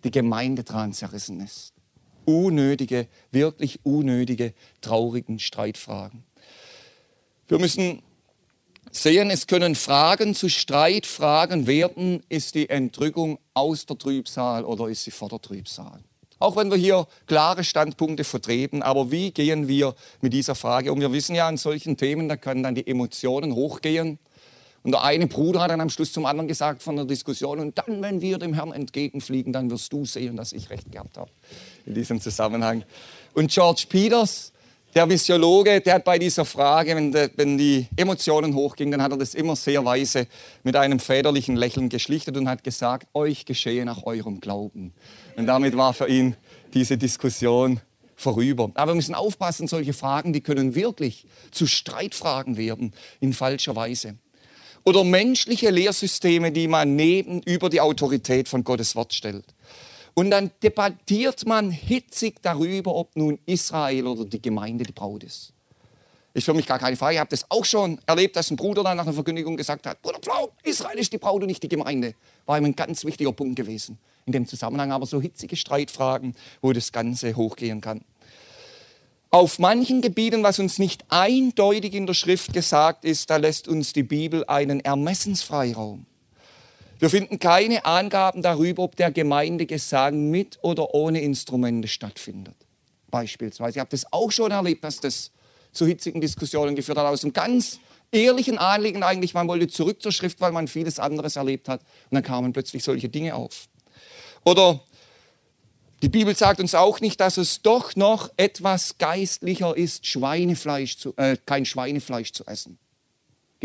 [0.04, 1.72] die Gemeinde dran zerrissen ist.
[2.24, 6.22] Unnötige, wirklich unnötige, traurigen Streitfragen.
[7.48, 8.02] Wir müssen
[8.96, 15.04] sehen, es können Fragen zu Streitfragen werden, ist die Entrückung aus der Trübsal oder ist
[15.04, 16.00] sie vor der Trübsal?
[16.38, 21.00] Auch wenn wir hier klare Standpunkte vertreten, aber wie gehen wir mit dieser Frage um?
[21.00, 24.18] Wir wissen ja, an solchen Themen, da können dann die Emotionen hochgehen.
[24.82, 27.78] Und der eine Bruder hat dann am Schluss zum anderen gesagt von der Diskussion, und
[27.78, 31.30] dann, wenn wir dem Herrn entgegenfliegen, dann wirst du sehen, dass ich recht gehabt habe
[31.86, 32.84] in diesem Zusammenhang.
[33.32, 34.52] Und George Peters,
[34.94, 39.10] der Missiologe, der hat bei dieser Frage, wenn, de, wenn, die Emotionen hochgingen, dann hat
[39.10, 40.28] er das immer sehr weise
[40.62, 44.92] mit einem väterlichen Lächeln geschlichtet und hat gesagt, euch geschehe nach eurem Glauben.
[45.36, 46.36] Und damit war für ihn
[46.74, 47.80] diese Diskussion
[48.14, 48.70] vorüber.
[48.74, 54.16] Aber wir müssen aufpassen, solche Fragen, die können wirklich zu Streitfragen werden, in falscher Weise.
[54.84, 59.53] Oder menschliche Lehrsysteme, die man neben über die Autorität von Gottes Wort stellt.
[60.14, 65.52] Und dann debattiert man hitzig darüber, ob nun Israel oder die Gemeinde die Braut ist.
[66.34, 67.14] Ist für mich gar keine Frage.
[67.14, 70.02] Ich habe das auch schon erlebt, dass ein Bruder dann nach einer Verkündigung gesagt hat,
[70.02, 72.14] Bruder Pflau, Israel ist die Braut und nicht die Gemeinde.
[72.46, 73.98] War ihm ein ganz wichtiger Punkt gewesen.
[74.26, 78.04] In dem Zusammenhang aber so hitzige Streitfragen, wo das Ganze hochgehen kann.
[79.30, 83.92] Auf manchen Gebieten, was uns nicht eindeutig in der Schrift gesagt ist, da lässt uns
[83.92, 86.06] die Bibel einen Ermessensfreiraum.
[86.98, 92.54] Wir finden keine Angaben darüber, ob der Gemeindegesang mit oder ohne Instrumente stattfindet.
[93.10, 93.78] Beispielsweise.
[93.78, 95.30] Ich habe das auch schon erlebt, dass das
[95.72, 97.06] zu hitzigen Diskussionen geführt hat.
[97.06, 97.80] Aus einem ganz
[98.12, 101.80] ehrlichen Anliegen eigentlich, man wollte zurück zur Schrift, weil man vieles anderes erlebt hat.
[102.10, 103.66] Und dann kamen plötzlich solche Dinge auf.
[104.44, 104.80] Oder
[106.02, 111.14] die Bibel sagt uns auch nicht, dass es doch noch etwas geistlicher ist, Schweinefleisch zu,
[111.16, 112.78] äh, kein Schweinefleisch zu essen.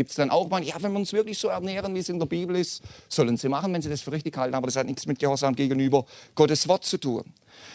[0.00, 2.18] Gibt es dann auch mal, ja, wenn wir uns wirklich so ernähren, wie es in
[2.18, 4.54] der Bibel ist, sollen sie machen, wenn sie das für richtig halten.
[4.54, 7.34] Aber das hat nichts mit Gehorsam gegenüber Gottes Wort zu tun.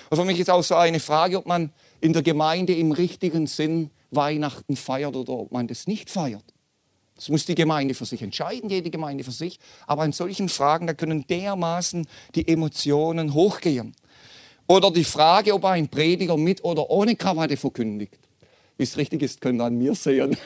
[0.10, 3.46] Und für mich ist auch so eine Frage, ob man in der Gemeinde im richtigen
[3.46, 6.42] Sinn Weihnachten feiert oder ob man das nicht feiert.
[7.16, 9.60] Das muss die Gemeinde für sich entscheiden, jede Gemeinde für sich.
[9.86, 13.96] Aber in solchen Fragen, da können dermaßen die Emotionen hochgehen.
[14.66, 18.18] Oder die Frage, ob ein Prediger mit oder ohne Krawatte verkündigt.
[18.78, 20.36] Wie es richtig ist, können an mir sehen.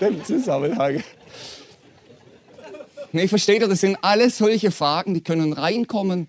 [0.00, 1.02] im Zusammenhang.
[3.12, 6.28] Nee, versteht ihr, das sind alles solche Fragen, die können reinkommen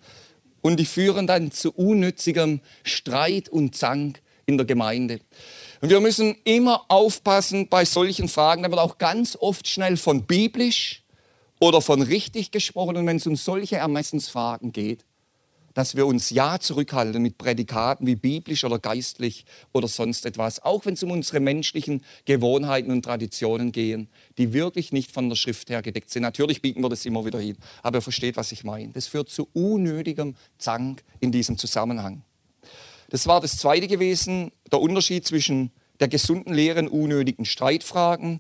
[0.62, 5.20] und die führen dann zu unnützigem Streit und Zank in der Gemeinde.
[5.82, 8.63] Und wir müssen immer aufpassen bei solchen Fragen.
[8.63, 11.04] Da wird auch ganz oft schnell von biblisch
[11.60, 12.98] oder von richtig gesprochen.
[12.98, 15.04] Und wenn es um solche Ermessensfragen geht,
[15.78, 20.88] dass wir uns ja zurückhalten mit Prädikaten wie biblisch oder geistlich oder sonst etwas, auch
[20.88, 24.10] wenn es um unsere menschlichen Gewohnheiten und Traditionen gehen,
[24.40, 26.24] die wirklich nicht von der Schrift her gedeckt sind.
[26.24, 28.92] Natürlich bieten wir das immer wieder hin, aber ihr versteht, was ich meine.
[28.94, 32.24] Das führt zu unnötigem Zank in diesem Zusammenhang.
[33.12, 38.40] Das war das Zweite gewesen, der Unterschied zwischen der gesunden Lehre und unnötigen Streitfragen.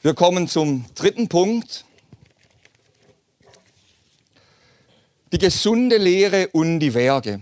[0.00, 1.84] Wir kommen zum dritten Punkt.
[5.32, 7.40] Die gesunde Lehre und die Werke.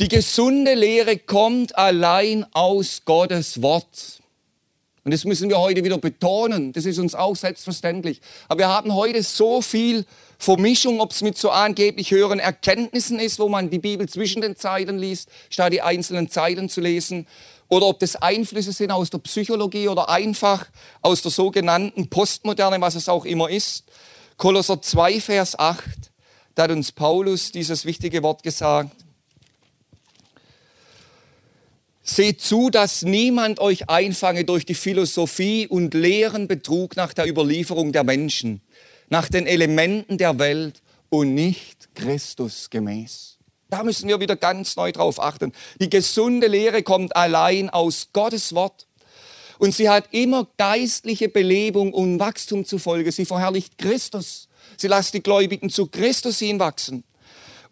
[0.00, 4.20] Die gesunde Lehre kommt allein aus Gottes Wort.
[5.04, 6.72] Und das müssen wir heute wieder betonen.
[6.72, 8.20] Das ist uns auch selbstverständlich.
[8.46, 10.04] Aber wir haben heute so viel
[10.38, 14.54] Vermischung, ob es mit so angeblich höheren Erkenntnissen ist, wo man die Bibel zwischen den
[14.54, 17.26] Zeilen liest, statt die einzelnen Zeilen zu lesen.
[17.70, 20.66] oder ob das Einflüsse sind aus der Psychologie oder einfach
[21.02, 23.84] aus der sogenannten Postmoderne, was es auch immer ist.
[24.38, 25.82] Kolosser 2, Vers 8,
[26.58, 28.90] da hat uns Paulus dieses wichtige Wort gesagt.
[32.02, 37.92] Seht zu, dass niemand euch einfange durch die Philosophie und leeren Betrug nach der Überlieferung
[37.92, 38.60] der Menschen,
[39.08, 43.38] nach den Elementen der Welt und nicht Christus gemäß.
[43.70, 45.52] Da müssen wir wieder ganz neu drauf achten.
[45.80, 48.88] Die gesunde Lehre kommt allein aus Gottes Wort.
[49.60, 53.12] Und sie hat immer geistliche Belebung und Wachstum zufolge.
[53.12, 54.47] Sie verherrlicht Christus.
[54.80, 57.02] Sie lässt die Gläubigen zu Christus hinwachsen.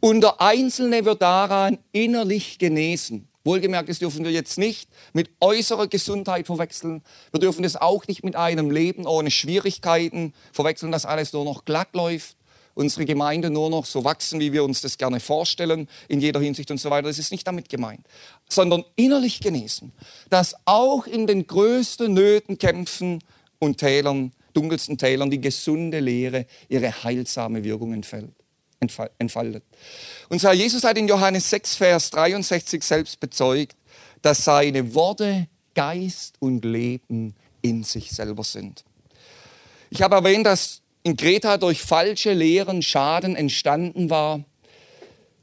[0.01, 3.29] Und der Einzelne wird daran innerlich genesen.
[3.45, 7.03] Wohlgemerkt, das dürfen wir jetzt nicht mit äußerer Gesundheit verwechseln.
[7.31, 11.65] Wir dürfen das auch nicht mit einem Leben ohne Schwierigkeiten verwechseln, dass alles nur noch
[11.65, 12.37] glatt läuft.
[12.75, 16.71] Unsere Gemeinde nur noch so wachsen, wie wir uns das gerne vorstellen, in jeder Hinsicht
[16.73, 17.07] und so weiter.
[17.07, 18.05] Das ist nicht damit gemeint.
[18.51, 19.93] Sondern innerlich genesen.
[20.29, 23.23] Dass auch in den größten Nöten, Kämpfen
[23.61, 28.33] und Tälern, dunkelsten Tälern, die gesunde Lehre ihre heilsame Wirkung entfällt
[29.19, 29.65] entfaltet.
[30.29, 33.77] Unser Jesus hat in Johannes 6, Vers 63 selbst bezeugt,
[34.23, 38.85] dass seine Worte Geist und Leben in sich selber sind.
[39.91, 44.45] Ich habe erwähnt, dass in Kreta durch falsche Lehren Schaden entstanden war.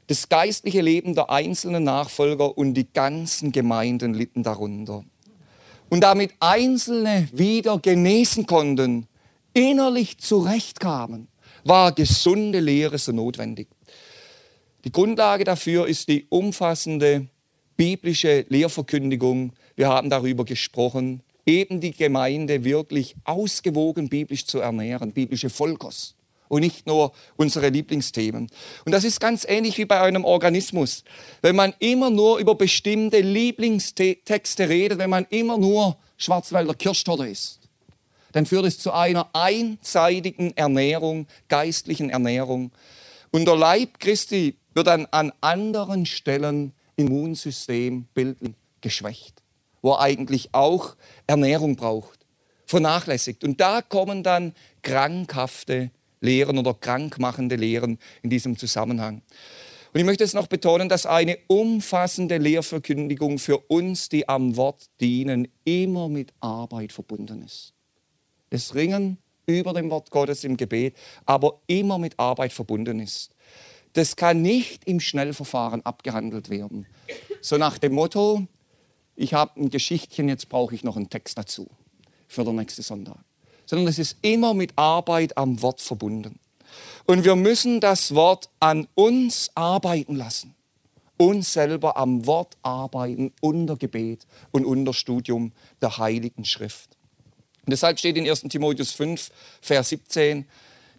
[0.06, 5.04] Das geistliche Leben der einzelnen Nachfolger und die ganzen Gemeinden litten darunter.
[5.94, 9.06] Und damit Einzelne wieder genesen konnten,
[9.52, 11.28] innerlich zurechtkamen,
[11.62, 13.68] war gesunde Lehre so notwendig.
[14.84, 17.28] Die Grundlage dafür ist die umfassende
[17.76, 19.52] biblische Lehrverkündigung.
[19.76, 26.16] Wir haben darüber gesprochen, eben die Gemeinde wirklich ausgewogen biblisch zu ernähren, biblische Vollkost
[26.54, 28.48] und nicht nur unsere Lieblingsthemen.
[28.84, 31.02] Und das ist ganz ähnlich wie bei einem Organismus.
[31.42, 37.58] Wenn man immer nur über bestimmte Lieblingstexte redet, wenn man immer nur Schwarzwälder Kirschtorte isst,
[38.30, 42.70] dann führt es zu einer einseitigen Ernährung, geistlichen Ernährung.
[43.32, 49.42] Und der Leib Christi wird dann an anderen Stellen im Immunsystem bildlich geschwächt,
[49.82, 50.94] wo er eigentlich auch
[51.26, 52.20] Ernährung braucht,
[52.66, 53.42] vernachlässigt.
[53.42, 55.90] Und da kommen dann krankhafte
[56.24, 59.22] Lehren oder krankmachende Lehren in diesem Zusammenhang.
[59.92, 64.86] Und ich möchte es noch betonen, dass eine umfassende Lehrverkündigung für uns, die am Wort
[65.00, 67.74] dienen, immer mit Arbeit verbunden ist
[68.54, 73.34] das Ringen über dem Wort Gottes im Gebet, aber immer mit Arbeit verbunden ist.
[73.92, 76.86] Das kann nicht im Schnellverfahren abgehandelt werden.
[77.40, 78.46] So nach dem Motto,
[79.16, 81.68] ich habe ein Geschichtchen, jetzt brauche ich noch einen Text dazu
[82.26, 83.18] für den nächsten Sonntag.
[83.66, 86.38] Sondern es ist immer mit Arbeit am Wort verbunden.
[87.06, 90.54] Und wir müssen das Wort an uns arbeiten lassen.
[91.16, 96.96] Uns selber am Wort arbeiten, unter Gebet und unter Studium der Heiligen Schrift.
[97.64, 100.46] Und deshalb steht in 1 Timotheus 5, Vers 17,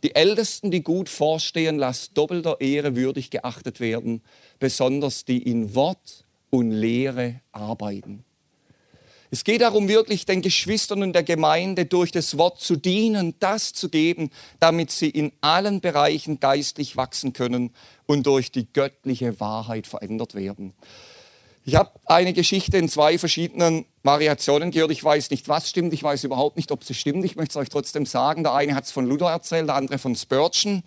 [0.04, 4.21] die Ältesten, die gut vorstehen, lasst doppelter Ehre würdig geachtet werden,
[4.60, 8.24] besonders die in Wort und Lehre arbeiten.
[9.31, 13.73] Es geht darum, wirklich den Geschwistern und der Gemeinde durch das Wort zu dienen, das
[13.73, 17.73] zu geben, damit sie in allen Bereichen geistlich wachsen können
[18.05, 20.73] und durch die göttliche Wahrheit verändert werden.
[21.67, 24.91] Ich habe eine Geschichte in zwei verschiedenen Variationen gehört.
[24.91, 25.93] Ich weiß nicht, was stimmt.
[25.93, 27.25] Ich weiß überhaupt nicht, ob sie stimmt.
[27.25, 28.43] Ich möchte es euch trotzdem sagen.
[28.43, 30.83] Der eine hat es von Luther erzählt, der andere von Spurgeon.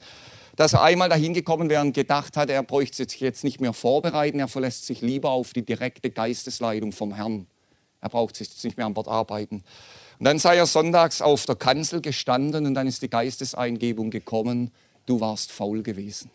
[0.55, 3.73] Dass er einmal dahin gekommen wäre und gedacht hat, er bräuchte sich jetzt nicht mehr
[3.73, 4.39] vorbereiten.
[4.39, 7.49] Er verlässt sich lieber auf die direkte Geistesleitung vom Herrn.
[8.01, 9.63] Er braucht sich jetzt nicht mehr am Wort arbeiten.
[10.19, 14.71] Und dann sei er sonntags auf der Kanzel gestanden und dann ist die Geisteseingebung gekommen.
[15.07, 16.31] Du warst faul gewesen.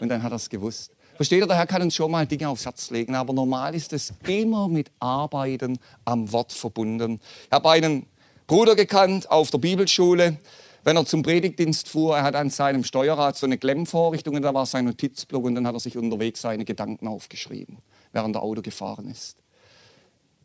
[0.00, 0.92] Und dann hat er es gewusst.
[1.16, 3.92] Versteht ihr, der Herr kann uns schon mal Dinge aufs Herz legen, aber normal ist
[3.92, 7.20] es immer mit Arbeiten am Wort verbunden.
[7.46, 8.06] Ich habe einen
[8.48, 10.38] Bruder gekannt auf der Bibelschule,
[10.82, 14.52] wenn er zum Predigtdienst fuhr, er hat an seinem Steuerrad so eine Klemmvorrichtung und da
[14.52, 17.78] war sein Notizblock und dann hat er sich unterwegs seine Gedanken aufgeschrieben,
[18.12, 19.43] während er Auto gefahren ist.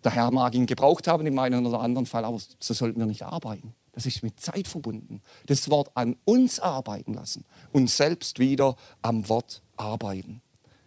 [0.03, 3.05] Der Herr mag ihn gebraucht haben im einen oder anderen Fall, aber so sollten wir
[3.05, 3.73] nicht arbeiten.
[3.93, 5.21] Das ist mit Zeit verbunden.
[5.47, 10.41] Das Wort an uns arbeiten lassen und selbst wieder am Wort arbeiten.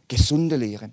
[0.08, 0.92] Gesunde Lehre.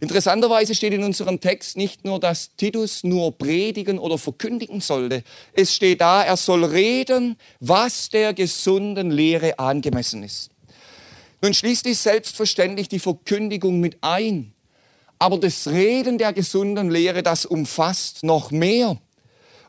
[0.00, 5.22] Interessanterweise steht in unserem Text nicht nur, dass Titus nur predigen oder verkündigen sollte.
[5.52, 10.50] Es steht da, er soll reden, was der gesunden Lehre angemessen ist.
[11.40, 14.52] Nun schließt dies selbstverständlich die Verkündigung mit ein.
[15.22, 18.98] Aber das Reden der gesunden Lehre, das umfasst noch mehr.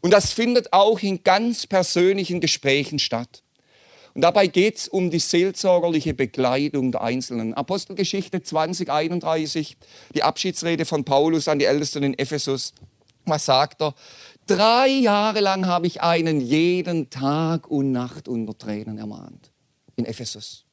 [0.01, 3.43] Und das findet auch in ganz persönlichen Gesprächen statt.
[4.15, 7.53] Und dabei geht es um die seelsorgerliche Begleitung der Einzelnen.
[7.53, 9.77] Apostelgeschichte 2031,
[10.15, 12.73] die Abschiedsrede von Paulus an die Ältesten in Ephesus.
[13.25, 13.93] Was sagt er?
[14.47, 19.51] Drei Jahre lang habe ich einen jeden Tag und Nacht unter Tränen ermahnt.
[19.97, 20.65] In Ephesus.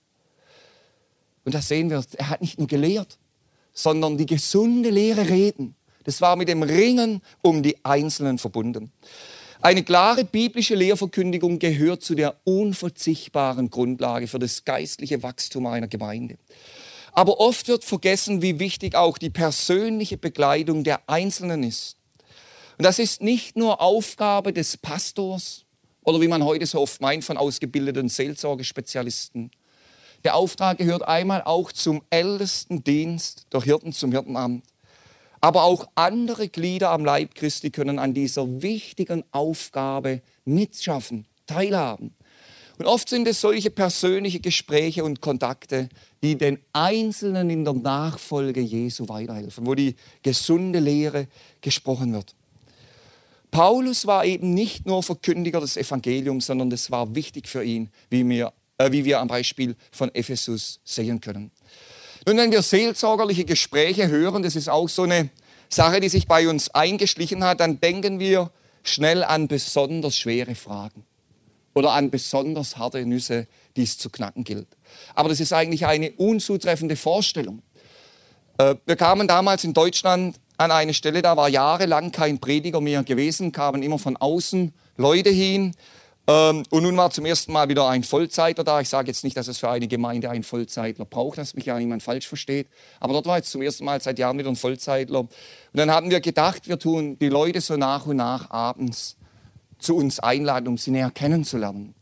[1.45, 3.19] Und da sehen wir, er hat nicht nur gelehrt,
[3.73, 5.75] sondern die gesunde Lehre reden.
[6.05, 8.91] Das war mit dem Ringen um die Einzelnen verbunden.
[9.63, 16.39] Eine klare biblische Lehrverkündigung gehört zu der unverzichtbaren Grundlage für das geistliche Wachstum einer Gemeinde.
[17.13, 21.97] Aber oft wird vergessen, wie wichtig auch die persönliche Begleitung der Einzelnen ist.
[22.79, 25.67] Und das ist nicht nur Aufgabe des Pastors
[26.03, 29.51] oder wie man heute so oft meint von ausgebildeten Seelsorgespezialisten.
[30.25, 34.65] Der Auftrag gehört einmal auch zum ältesten Dienst der Hirten zum Hirtenamt.
[35.41, 42.15] Aber auch andere Glieder am Leib Christi können an dieser wichtigen Aufgabe mitschaffen, teilhaben.
[42.77, 45.89] Und oft sind es solche persönliche Gespräche und Kontakte,
[46.23, 51.29] die den Einzelnen in der Nachfolge Jesu weiterhelfen, wo die gesunde Lehre
[51.61, 52.35] gesprochen wird.
[53.51, 58.27] Paulus war eben nicht nur Verkündiger des Evangeliums, sondern das war wichtig für ihn, wie
[58.29, 58.53] wir,
[58.91, 61.51] wie wir am Beispiel von Ephesus sehen können.
[62.27, 65.31] Nun, wenn wir seelsorgerliche Gespräche hören, das ist auch so eine
[65.69, 68.51] Sache, die sich bei uns eingeschlichen hat, dann denken wir
[68.83, 71.05] schnell an besonders schwere Fragen
[71.75, 74.69] oder an besonders harte Nüsse, die es zu knacken gilt.
[75.15, 77.63] Aber das ist eigentlich eine unzutreffende Vorstellung.
[78.59, 83.03] Äh, wir kamen damals in Deutschland an eine Stelle, da war jahrelang kein Prediger mehr
[83.03, 85.75] gewesen, kamen immer von außen Leute hin,
[86.31, 88.81] ähm, und nun war zum ersten Mal wieder ein Vollzeitler da.
[88.81, 91.77] Ich sage jetzt nicht, dass es für eine Gemeinde ein Vollzeitler braucht, dass mich ja
[91.77, 92.69] niemand falsch versteht.
[93.01, 95.21] Aber dort war jetzt zum ersten Mal seit Jahren wieder ein Vollzeitler.
[95.21, 95.31] Und
[95.73, 99.17] dann haben wir gedacht, wir tun die Leute so nach und nach abends
[99.79, 101.95] zu uns einladen, um sie näher kennenzulernen.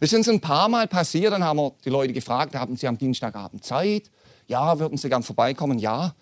[0.00, 2.88] Das ist uns ein paar Mal passiert, dann haben wir die Leute gefragt, haben sie
[2.88, 4.10] am Dienstagabend Zeit?
[4.46, 5.78] Ja, würden sie gern vorbeikommen?
[5.78, 6.14] Ja.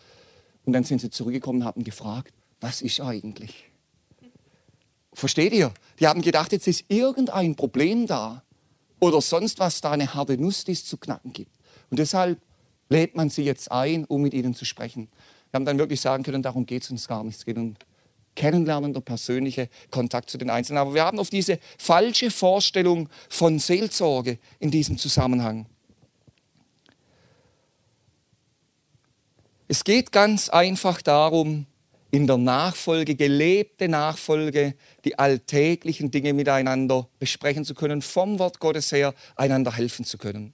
[0.64, 3.71] Und dann sind sie zurückgekommen und haben gefragt, was ist eigentlich?
[5.14, 5.72] Versteht ihr?
[6.00, 8.42] Die haben gedacht, jetzt ist irgendein Problem da
[9.00, 11.52] oder sonst was da eine harte Nuss, die es zu knacken gibt.
[11.90, 12.40] Und deshalb
[12.88, 15.08] lädt man sie jetzt ein, um mit ihnen zu sprechen.
[15.50, 17.36] Wir haben dann wirklich sagen können, darum geht es uns gar nicht.
[17.36, 17.74] Es geht um
[18.34, 20.78] Kennenlernen, der persönliche Kontakt zu den Einzelnen.
[20.78, 25.66] Aber wir haben auf diese falsche Vorstellung von Seelsorge in diesem Zusammenhang.
[29.68, 31.66] Es geht ganz einfach darum,
[32.12, 38.92] in der Nachfolge, gelebte Nachfolge, die alltäglichen Dinge miteinander besprechen zu können, vom Wort Gottes
[38.92, 40.52] her einander helfen zu können.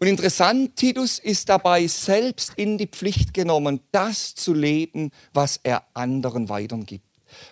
[0.00, 5.84] Und interessant, Titus ist dabei selbst in die Pflicht genommen, das zu leben, was er
[5.94, 7.04] anderen weitergibt.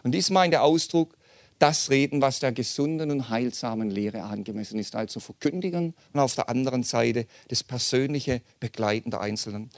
[0.02, 1.16] Und dies meint der Ausdruck,
[1.60, 4.96] das reden, was der gesunden und heilsamen Lehre angemessen ist.
[4.96, 9.70] Also verkündigen und auf der anderen Seite das persönliche Begleiten der Einzelnen.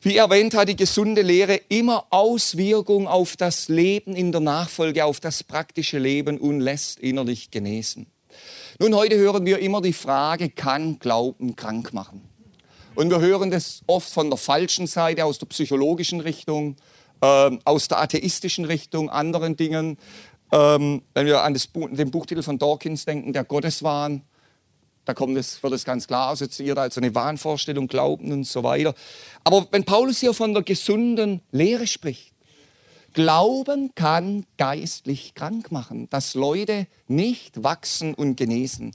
[0.00, 5.18] Wie erwähnt hat die gesunde Lehre immer Auswirkung auf das Leben in der Nachfolge, auf
[5.18, 8.06] das praktische Leben und lässt innerlich genesen.
[8.78, 12.22] Nun, heute hören wir immer die Frage, kann Glauben krank machen?
[12.94, 16.76] Und wir hören das oft von der falschen Seite, aus der psychologischen Richtung,
[17.20, 19.98] äh, aus der atheistischen Richtung, anderen Dingen.
[20.52, 24.22] Ähm, wenn wir an das, den Buchtitel von Dawkins denken, der Gotteswahn,
[25.08, 28.94] da kommt es, wird es ganz klar assoziiert als eine Wahnvorstellung, Glauben und so weiter.
[29.42, 32.34] Aber wenn Paulus hier von der gesunden Lehre spricht,
[33.14, 38.94] Glauben kann geistlich krank machen, dass Leute nicht wachsen und genesen.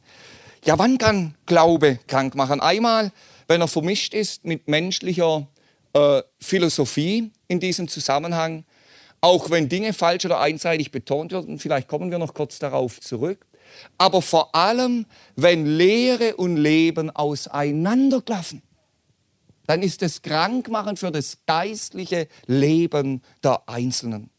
[0.63, 2.59] Ja, wann kann Glaube krank machen?
[2.59, 3.11] Einmal,
[3.47, 5.47] wenn er vermischt ist mit menschlicher
[5.93, 8.65] äh, Philosophie in diesem Zusammenhang,
[9.19, 13.47] auch wenn Dinge falsch oder einseitig betont werden, vielleicht kommen wir noch kurz darauf zurück
[13.97, 15.05] aber vor allem,
[15.35, 18.61] wenn Lehre und Leben auseinanderklaffen,
[19.67, 24.29] dann ist es krankmachend für das geistliche Leben der Einzelnen.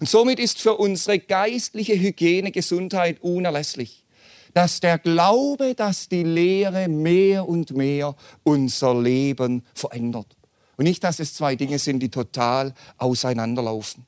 [0.00, 4.04] Und somit ist für unsere geistliche Hygiene, Gesundheit unerlässlich,
[4.52, 10.36] dass der Glaube, dass die Lehre mehr und mehr unser Leben verändert.
[10.76, 14.06] Und nicht, dass es zwei Dinge sind, die total auseinanderlaufen.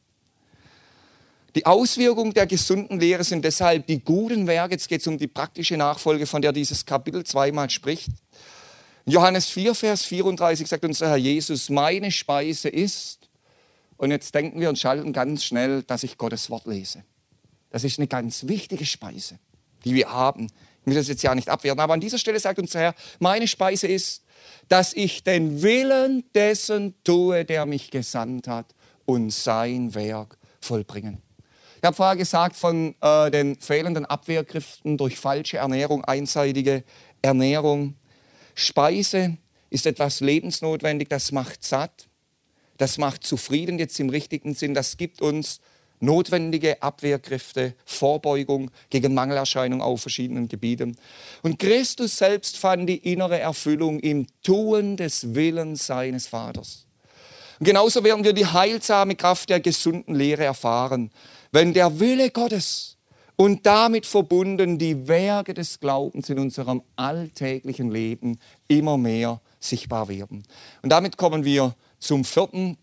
[1.57, 4.75] Die Auswirkungen der gesunden Lehre sind deshalb die guten Werke.
[4.75, 8.11] Jetzt geht es um die praktische Nachfolge, von der dieses Kapitel zweimal spricht.
[9.07, 13.31] Johannes 4, Vers 34 sagt unser Herr Jesus, meine Speise ist,
[13.97, 17.05] und jetzt denken wir und schalten ganz schnell, dass ich Gottes Wort lese.
[17.71, 19.39] Das ist eine ganz wichtige Speise,
[19.87, 20.49] die wir haben.
[20.81, 23.49] Ich will das jetzt ja nicht abwerten, aber an dieser Stelle sagt unser Herr, meine
[23.49, 24.25] Speise ist,
[24.69, 28.75] dass ich den Willen dessen tue, der mich gesandt hat
[29.07, 31.23] und sein Werk vollbringen.
[31.79, 36.85] Ich habe vorher gesagt von äh, den fehlenden Abwehrkräften durch falsche Ernährung, einseitige
[37.23, 37.95] Ernährung.
[38.55, 39.37] Speise
[39.69, 42.09] ist etwas lebensnotwendig, das macht satt,
[42.79, 45.61] das macht zufrieden jetzt im richtigen Sinn, das gibt uns
[46.01, 50.97] notwendige Abwehrkräfte, Vorbeugung gegen Mangelerscheinungen auf verschiedenen Gebieten.
[51.43, 56.87] Und Christus selbst fand die innere Erfüllung im Tun des Willens seines Vaters.
[57.59, 61.11] Und genauso werden wir die heilsame Kraft der gesunden Lehre erfahren,
[61.57, 62.99] wenn der Wille Gottes
[63.37, 68.39] und damit verbunden die Werke des Glaubens in unserem alltäglichen Leben
[68.69, 70.43] immer mehr sichtbar werden.
[70.83, 72.77] Und damit kommen wir zum vierten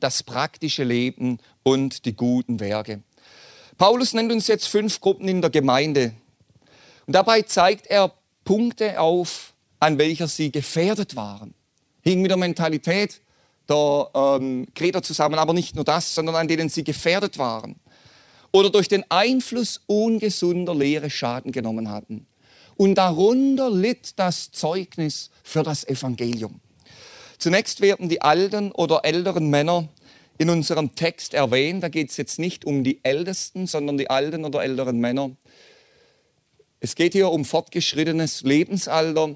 [0.00, 3.02] das praktische Leben und die guten Werke.
[3.78, 6.12] Paulus nennt uns jetzt fünf Gruppen in der Gemeinde.
[7.06, 8.12] Und dabei zeigt er
[8.44, 11.54] Punkte auf, an welcher sie gefährdet waren.
[12.02, 13.22] Hing mit der Mentalität
[13.70, 14.66] der ähm,
[15.02, 17.76] zusammen, aber nicht nur das, sondern an denen sie gefährdet waren.
[18.52, 22.26] Oder durch den Einfluss ungesunder Lehre Schaden genommen hatten.
[22.76, 26.60] Und darunter litt das Zeugnis für das Evangelium.
[27.38, 29.88] Zunächst werden die alten oder älteren Männer
[30.38, 31.82] in unserem Text erwähnt.
[31.82, 35.30] Da geht es jetzt nicht um die Ältesten, sondern die alten oder älteren Männer.
[36.80, 39.34] Es geht hier um fortgeschrittenes Lebensalter.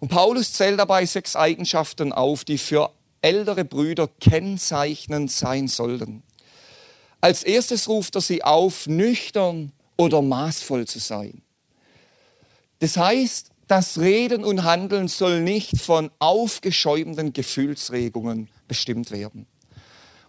[0.00, 2.90] Und Paulus zählt dabei sechs Eigenschaften auf, die für
[3.20, 6.22] ältere Brüder kennzeichnend sein sollten.
[7.20, 11.42] Als erstes ruft er sie auf, nüchtern oder maßvoll zu sein.
[12.78, 19.46] Das heißt, das Reden und Handeln soll nicht von aufgeschäumten Gefühlsregungen bestimmt werden.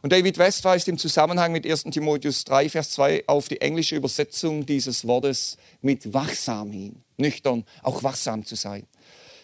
[0.02, 3.96] Und David West weist im Zusammenhang mit 1 Timotheus 3, Vers 2 auf die englische
[3.96, 7.02] Übersetzung dieses Wortes mit wachsam hin.
[7.18, 8.88] Nüchtern, auch wachsam zu sein.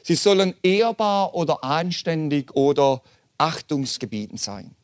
[0.03, 3.01] Sie sollen ehrbar oder anständig oder
[3.37, 4.75] achtungsgebieten sein.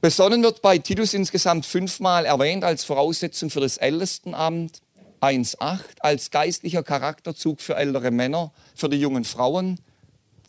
[0.00, 4.80] Besonnen wird bei Titus insgesamt fünfmal erwähnt als Voraussetzung für das Ältestenamt.
[5.20, 9.80] 1.8 als geistlicher Charakterzug für ältere Männer, für die jungen Frauen,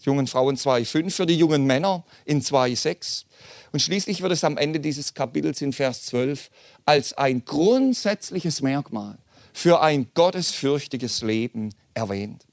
[0.02, 3.26] jungen Frauen 2.5, für die jungen Männer in 2.6.
[3.72, 6.52] Und schließlich wird es am Ende dieses Kapitels in Vers 12
[6.86, 9.18] als ein grundsätzliches Merkmal
[9.54, 12.46] für ein gottesfürchtiges Leben erwähnt.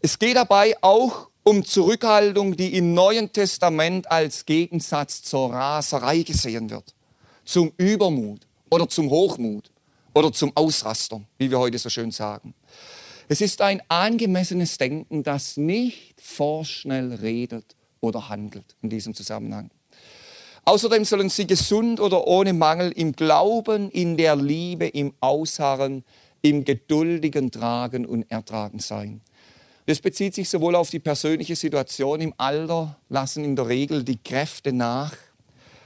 [0.00, 6.70] Es geht dabei auch um Zurückhaltung, die im Neuen Testament als Gegensatz zur Raserei gesehen
[6.70, 6.94] wird,
[7.44, 9.70] zum Übermut oder zum Hochmut
[10.14, 12.54] oder zum Ausraster, wie wir heute so schön sagen.
[13.28, 19.70] Es ist ein angemessenes Denken, das nicht vorschnell redet oder handelt in diesem Zusammenhang.
[20.64, 26.04] Außerdem sollen sie gesund oder ohne Mangel im Glauben, in der Liebe, im Ausharren,
[26.40, 29.20] im geduldigen Tragen und Ertragen sein.
[29.86, 34.16] Das bezieht sich sowohl auf die persönliche Situation im Alter, lassen in der Regel die
[34.16, 35.12] Kräfte nach.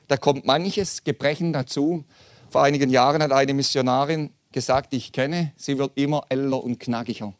[0.06, 2.04] Da kommt manches Gebrechen dazu,
[2.50, 7.34] vor einigen Jahren hat eine Missionarin gesagt, ich kenne, sie wird immer älter und knackiger.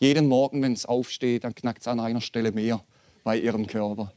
[0.00, 2.82] Jeden Morgen, wenn es aufsteht, dann knackt es an einer Stelle mehr
[3.22, 4.12] bei ihrem Körper.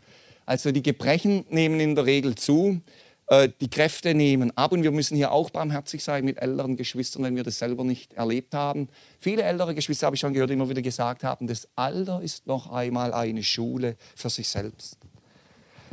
[0.47, 2.81] Also die Gebrechen nehmen in der Regel zu,
[3.27, 7.23] äh, die Kräfte nehmen ab und wir müssen hier auch barmherzig sein mit älteren Geschwistern,
[7.23, 8.87] wenn wir das selber nicht erlebt haben.
[9.19, 12.71] Viele ältere Geschwister, habe ich schon gehört, immer wieder gesagt haben, das Alter ist noch
[12.71, 14.97] einmal eine Schule für sich selbst.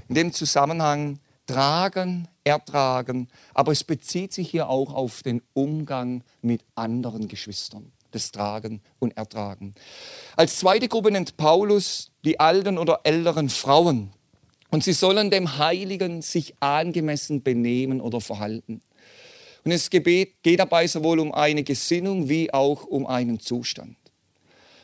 [0.08, 6.62] In dem Zusammenhang tragen, ertragen, aber es bezieht sich hier auch auf den Umgang mit
[6.74, 7.92] anderen Geschwistern.
[8.10, 9.74] Das Tragen und Ertragen.
[10.36, 14.12] Als zweite Gruppe nennt Paulus die alten oder älteren Frauen.
[14.72, 18.80] Und sie sollen dem Heiligen sich angemessen benehmen oder verhalten.
[19.64, 23.98] Und es geht dabei sowohl um eine Gesinnung wie auch um einen Zustand.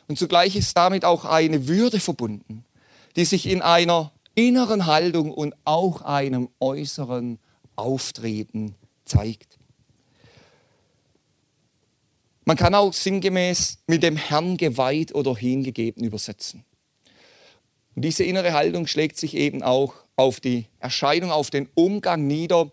[0.07, 2.65] Und zugleich ist damit auch eine Würde verbunden,
[3.15, 7.39] die sich in einer inneren Haltung und auch einem äußeren
[7.75, 8.75] Auftreten
[9.05, 9.57] zeigt.
[12.45, 16.63] Man kann auch sinngemäß mit dem Herrn geweiht oder hingegeben übersetzen.
[17.99, 22.71] Und diese innere Haltung schlägt sich eben auch auf die Erscheinung, auf den Umgang nieder.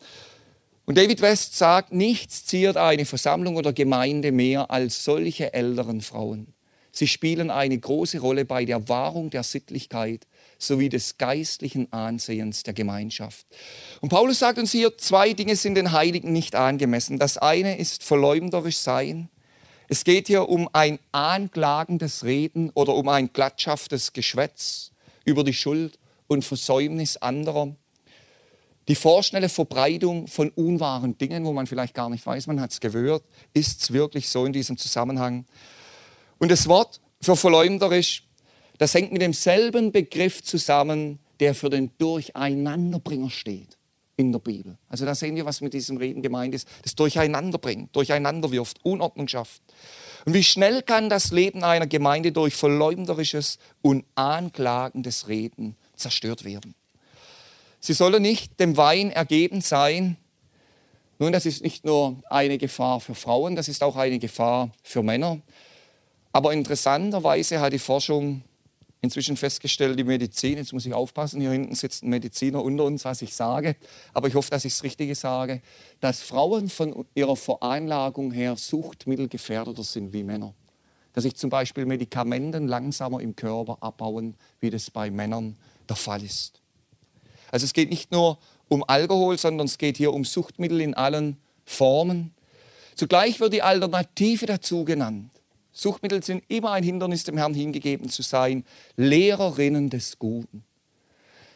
[0.84, 6.54] Und David West sagt, nichts ziert eine Versammlung oder Gemeinde mehr als solche älteren Frauen.
[6.92, 12.74] Sie spielen eine große Rolle bei der Wahrung der Sittlichkeit sowie des geistlichen Ansehens der
[12.74, 13.48] Gemeinschaft.
[14.00, 17.18] Und Paulus sagt uns hier, zwei Dinge sind den Heiligen nicht angemessen.
[17.18, 19.28] Das eine ist verleumderisch sein.
[19.88, 24.92] Es geht hier um ein anklagendes Reden oder um ein klatschhaftes Geschwätz
[25.26, 27.76] über die Schuld und Versäumnis anderer.
[28.88, 32.80] Die vorschnelle Verbreitung von unwahren Dingen, wo man vielleicht gar nicht weiß, man hat es
[32.80, 35.44] gehört, ist es wirklich so in diesem Zusammenhang.
[36.38, 38.26] Und das Wort für verleumderisch
[38.78, 43.76] das hängt mit demselben Begriff zusammen, der für den Durcheinanderbringer steht.
[44.18, 44.78] in der Bibel.
[44.88, 46.66] Also da sehen wir, was mit diesem Reden gemeint ist.
[46.84, 49.60] Das Durcheinander bringt, durcheinander wirft, Unordnung schafft.
[50.26, 56.74] Und wie schnell kann das Leben einer Gemeinde durch verleumderisches und anklagendes Reden zerstört werden?
[57.78, 60.16] Sie sollen nicht dem Wein ergeben sein.
[61.20, 65.04] Nun, das ist nicht nur eine Gefahr für Frauen, das ist auch eine Gefahr für
[65.04, 65.40] Männer.
[66.32, 68.42] Aber interessanterweise hat die Forschung
[69.00, 73.04] inzwischen festgestellt, die Medizin, jetzt muss ich aufpassen, hier hinten sitzt ein Mediziner unter uns,
[73.04, 73.76] was ich sage,
[74.12, 75.62] aber ich hoffe, dass ich das Richtige sage,
[76.00, 80.54] dass Frauen von ihrer Veranlagung her suchtmittelgefährdeter sind wie Männer.
[81.12, 85.56] Dass sich zum Beispiel Medikamenten langsamer im Körper abbauen, wie das bei Männern
[85.88, 86.60] der Fall ist.
[87.50, 88.38] Also es geht nicht nur
[88.68, 92.34] um Alkohol, sondern es geht hier um Suchtmittel in allen Formen.
[92.94, 95.30] Zugleich wird die Alternative dazu genannt.
[95.76, 98.64] Suchtmittel sind immer ein Hindernis, dem Herrn hingegeben zu sein.
[98.96, 100.64] Lehrerinnen des Guten.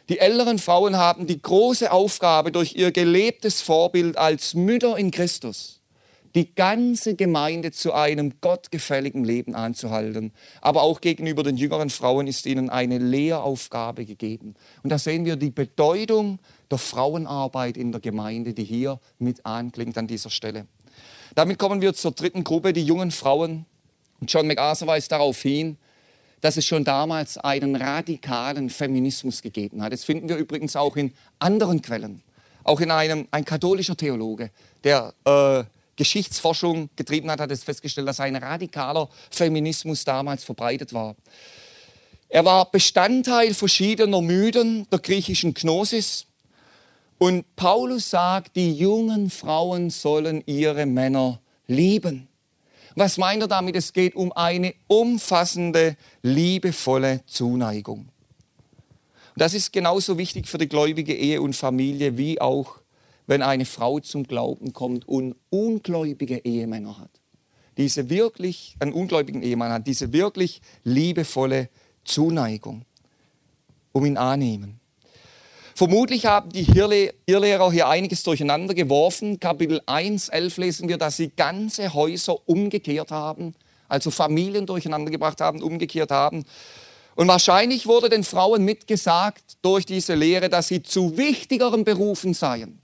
[0.09, 5.81] Die älteren Frauen haben die große Aufgabe, durch ihr gelebtes Vorbild als Mütter in Christus
[6.35, 10.31] die ganze Gemeinde zu einem gottgefälligen Leben anzuhalten.
[10.61, 14.55] Aber auch gegenüber den jüngeren Frauen ist ihnen eine Lehraufgabe gegeben.
[14.83, 19.97] Und da sehen wir die Bedeutung der Frauenarbeit in der Gemeinde, die hier mit anklingt
[19.97, 20.67] an dieser Stelle.
[21.35, 23.65] Damit kommen wir zur dritten Gruppe, die jungen Frauen,
[24.21, 25.77] und John MacArthur weist darauf hin,
[26.41, 29.93] dass es schon damals einen radikalen Feminismus gegeben hat.
[29.93, 32.21] Das finden wir übrigens auch in anderen Quellen.
[32.63, 34.51] Auch in einem ein katholischer Theologe,
[34.83, 35.63] der äh,
[35.95, 41.15] Geschichtsforschung getrieben hat, hat es festgestellt, dass ein radikaler Feminismus damals verbreitet war.
[42.29, 46.27] Er war Bestandteil verschiedener Mythen der griechischen Gnosis.
[47.17, 52.27] Und Paulus sagt, die jungen Frauen sollen ihre Männer lieben.
[52.95, 53.75] Was meint er damit?
[53.75, 58.09] Es geht um eine umfassende, liebevolle Zuneigung.
[59.37, 62.79] Das ist genauso wichtig für die gläubige Ehe und Familie wie auch,
[63.27, 67.11] wenn eine Frau zum Glauben kommt und ungläubige Ehemänner hat.
[67.77, 71.69] Diese wirklich, einen ungläubigen Ehemann hat, diese wirklich liebevolle
[72.03, 72.83] Zuneigung,
[73.93, 74.80] um ihn annehmen.
[75.81, 76.67] Vermutlich haben die
[77.25, 79.39] Irrlehrer hier einiges durcheinander geworfen.
[79.39, 83.55] Kapitel 1, 11 lesen wir, dass sie ganze Häuser umgekehrt haben,
[83.87, 86.45] also Familien durcheinander gebracht haben, umgekehrt haben.
[87.15, 92.79] Und wahrscheinlich wurde den Frauen mitgesagt durch diese Lehre, dass sie zu wichtigeren Berufen seien,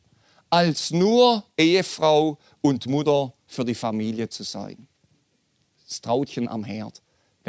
[0.50, 4.88] als nur Ehefrau und Mutter für die Familie zu sein.
[5.88, 7.04] Das Trautchen am Herd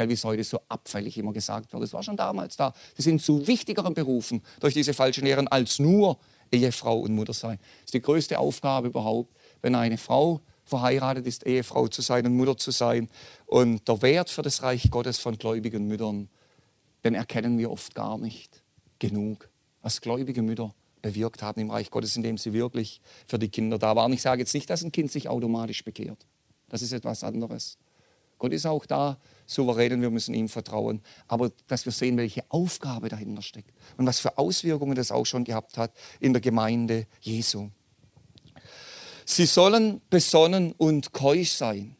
[0.07, 1.83] wie es heute so abfällig immer gesagt wird.
[1.83, 2.73] Das war schon damals da.
[2.95, 6.17] Sie sind zu wichtigeren Berufen durch diese falschen Lehren als nur
[6.51, 7.57] Ehefrau und Mutter sein.
[7.57, 12.37] Das ist die größte Aufgabe überhaupt, wenn eine Frau verheiratet ist, Ehefrau zu sein und
[12.37, 13.09] Mutter zu sein.
[13.45, 16.29] Und der Wert für das Reich Gottes von gläubigen Müttern,
[17.03, 18.63] den erkennen wir oft gar nicht
[18.99, 19.49] genug.
[19.81, 23.95] Was gläubige Mütter bewirkt haben im Reich Gottes, indem sie wirklich für die Kinder da
[23.95, 24.11] waren.
[24.13, 26.25] Ich sage jetzt nicht, dass ein Kind sich automatisch bekehrt.
[26.67, 27.77] Das ist etwas anderes.
[28.37, 29.17] Gott ist auch da
[29.49, 31.01] souverän und wir müssen ihm vertrauen.
[31.27, 35.43] Aber dass wir sehen, welche Aufgabe dahinter steckt und was für Auswirkungen das auch schon
[35.43, 37.69] gehabt hat in der Gemeinde Jesu.
[39.25, 41.95] Sie sollen besonnen und keusch sein.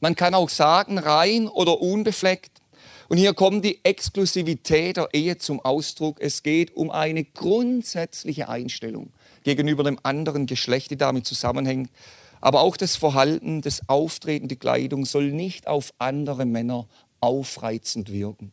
[0.00, 2.60] Man kann auch sagen, rein oder unbefleckt.
[3.08, 6.18] Und hier kommt die Exklusivität der Ehe zum Ausdruck.
[6.20, 9.12] Es geht um eine grundsätzliche Einstellung
[9.44, 11.90] gegenüber dem anderen Geschlecht, die damit zusammenhängt.
[12.40, 16.86] Aber auch das Verhalten, das Auftreten, die Kleidung soll nicht auf andere Männer
[17.20, 18.52] aufreizend wirken.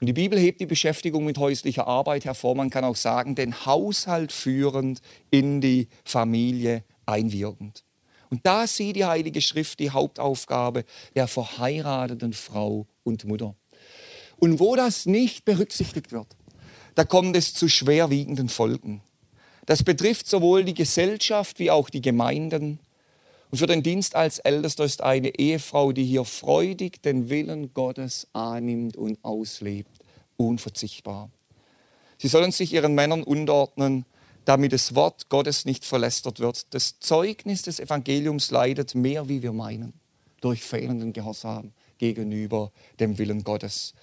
[0.00, 2.54] Und die Bibel hebt die Beschäftigung mit häuslicher Arbeit hervor.
[2.54, 5.00] Man kann auch sagen, den Haushalt führend
[5.30, 7.84] in die Familie einwirkend.
[8.30, 10.84] Und da sieht die Heilige Schrift die Hauptaufgabe
[11.14, 13.54] der verheirateten Frau und Mutter.
[14.36, 16.26] Und wo das nicht berücksichtigt wird,
[16.94, 19.02] da kommt es zu schwerwiegenden Folgen.
[19.66, 22.78] Das betrifft sowohl die Gesellschaft wie auch die Gemeinden.
[23.50, 28.26] Und für den Dienst als Ältester ist eine Ehefrau, die hier freudig den Willen Gottes
[28.32, 29.90] annimmt und auslebt,
[30.36, 31.30] unverzichtbar.
[32.18, 34.04] Sie sollen sich ihren Männern unterordnen,
[34.44, 36.74] damit das Wort Gottes nicht verlästert wird.
[36.74, 39.94] Das Zeugnis des Evangeliums leidet mehr, wie wir meinen,
[40.40, 43.94] durch fehlenden Gehorsam gegenüber dem Willen Gottes.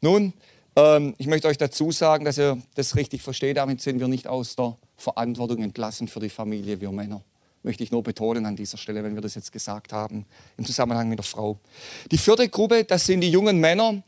[0.00, 0.32] Nun,
[0.76, 3.56] ähm, ich möchte euch dazu sagen, dass ihr das richtig versteht.
[3.56, 7.22] Damit sind wir nicht aus der Verantwortung entlassen für die Familie, wir Männer.
[7.62, 10.26] Möchte ich nur betonen an dieser Stelle, wenn wir das jetzt gesagt haben,
[10.58, 11.58] im Zusammenhang mit der Frau.
[12.10, 14.02] Die vierte Gruppe, das sind die jungen Männer.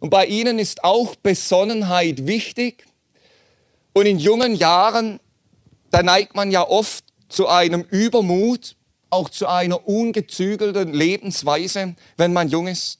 [0.00, 2.86] Und bei ihnen ist auch Besonnenheit wichtig.
[3.94, 5.20] Und in jungen Jahren,
[5.90, 8.76] da neigt man ja oft zu einem Übermut,
[9.10, 12.98] auch zu einer ungezügelten Lebensweise, wenn man jung ist.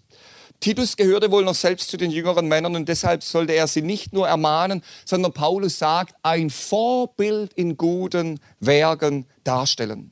[0.61, 4.13] Titus gehörte wohl noch selbst zu den jüngeren Männern und deshalb sollte er sie nicht
[4.13, 10.11] nur ermahnen, sondern Paulus sagt, ein Vorbild in guten Werken darstellen.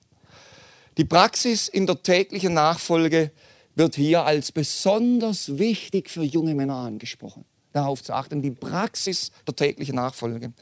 [0.99, 3.33] Die Praxis in der täglichen Nachfolge
[3.75, 7.45] wird hier als besonders wichtig für junge Männer angesprochen.
[7.73, 10.53] Darauf zu achten, die Praxis der täglichen Nachfolge.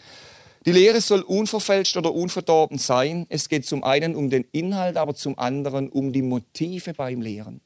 [0.67, 3.27] Die Lehre soll unverfälscht oder unverdorben sein.
[3.29, 7.61] Es geht zum einen um den Inhalt, aber zum anderen um die Motive beim Lehren.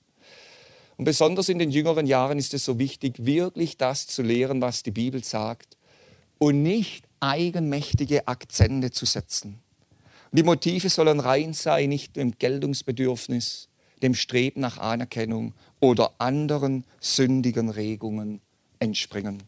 [0.99, 4.83] Und besonders in den jüngeren Jahren ist es so wichtig, wirklich das zu lehren, was
[4.83, 5.77] die Bibel sagt
[6.39, 9.61] und nicht eigenmächtige Akzente zu setzen.
[10.33, 13.69] Die Motive sollen rein sein, nicht dem Geltungsbedürfnis,
[14.03, 18.41] dem Streben nach Anerkennung oder anderen sündigen Regungen
[18.81, 19.45] entspringen.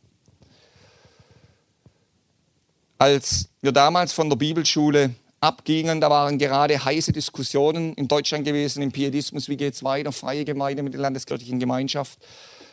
[2.97, 6.01] Als wir damals von der Bibelschule abgingen.
[6.01, 10.45] Da waren gerade heiße Diskussionen in Deutschland gewesen im Pietismus, wie geht es weiter, freie
[10.45, 12.19] Gemeinde mit der landeskirchlichen Gemeinschaft.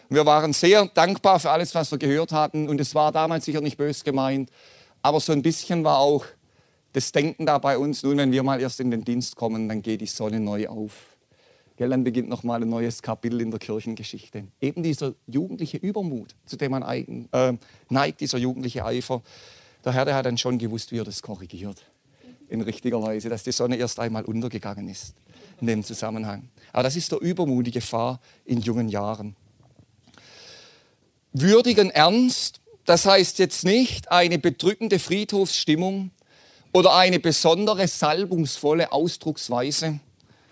[0.10, 3.62] Wir waren sehr dankbar für alles, was wir gehört hatten und es war damals sicher
[3.62, 4.50] nicht bös gemeint,
[5.02, 6.26] aber so ein bisschen war auch
[6.94, 9.82] das Denken da bei uns, nun wenn wir mal erst in den Dienst kommen, dann
[9.82, 10.94] geht die Sonne neu auf.
[11.76, 14.46] Gell, dann beginnt nochmal ein neues Kapitel in der Kirchengeschichte.
[14.60, 17.54] Eben dieser jugendliche Übermut, zu dem man eigen, äh,
[17.90, 19.22] neigt, dieser jugendliche Eifer.
[19.86, 21.86] Der Herr der hat dann schon gewusst, wie er das korrigiert
[22.50, 25.14] in richtiger Weise, dass die Sonne erst einmal untergegangen ist
[25.60, 26.50] in dem Zusammenhang.
[26.72, 29.36] Aber das ist der Übermut, die Gefahr in jungen Jahren.
[31.34, 36.12] Würdigen Ernst, das heißt jetzt nicht eine bedrückende Friedhofsstimmung
[36.74, 40.00] oder eine besondere salbungsvolle Ausdrucksweise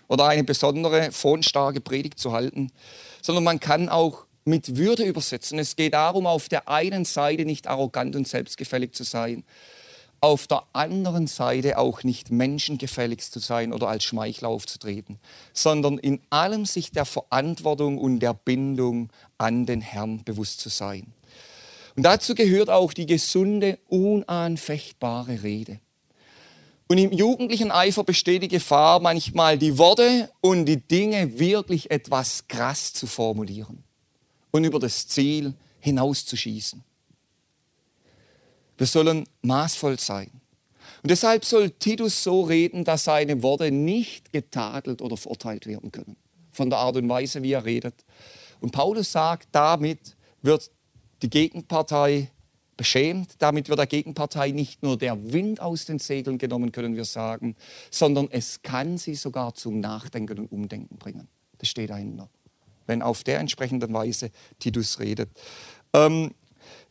[0.08, 2.70] oder eine besondere fonstarke Predigt zu halten,
[3.22, 5.58] sondern man kann auch mit Würde übersetzen.
[5.58, 9.44] Es geht darum, auf der einen Seite nicht arrogant und selbstgefällig zu sein,
[10.20, 15.18] auf der anderen Seite auch nicht menschengefällig zu sein oder als Schmeichler aufzutreten,
[15.52, 21.12] sondern in allem sich der Verantwortung und der Bindung an den Herrn bewusst zu sein.
[21.96, 25.80] Und dazu gehört auch die gesunde, unanfechtbare Rede.
[26.88, 32.46] Und im jugendlichen Eifer besteht die Gefahr, manchmal die Worte und die Dinge wirklich etwas
[32.46, 33.82] krass zu formulieren
[34.52, 36.84] und über das Ziel hinauszuschießen.
[38.76, 40.30] Wir sollen maßvoll sein.
[41.02, 46.16] Und deshalb soll Titus so reden, dass seine Worte nicht getadelt oder verurteilt werden können.
[46.52, 48.04] Von der Art und Weise, wie er redet.
[48.60, 50.70] Und Paulus sagt, damit wird
[51.22, 52.30] die Gegenpartei
[52.76, 53.34] beschämt.
[53.38, 57.56] Damit wird der Gegenpartei nicht nur der Wind aus den Segeln genommen, können wir sagen,
[57.90, 61.28] sondern es kann sie sogar zum Nachdenken und Umdenken bringen.
[61.58, 62.28] Das steht dahinter.
[62.86, 65.30] Wenn auf der entsprechenden Weise Titus redet.
[65.92, 66.32] Ähm,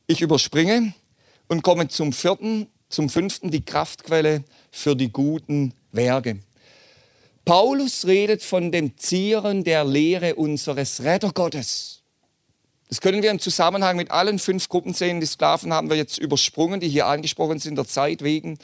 [0.07, 0.93] ich überspringe
[1.47, 6.39] und komme zum vierten, zum fünften, die Kraftquelle für die guten Werke.
[7.43, 12.01] Paulus redet von dem Zieren der Lehre unseres Rettergottes.
[12.89, 15.19] Das können wir im Zusammenhang mit allen fünf Gruppen sehen.
[15.19, 18.57] Die Sklaven haben wir jetzt übersprungen, die hier angesprochen sind, der Zeit wegen.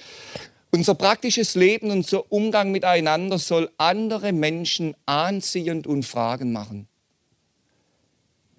[0.71, 6.87] Unser praktisches Leben, unser Umgang miteinander soll andere Menschen anziehend und Fragen machen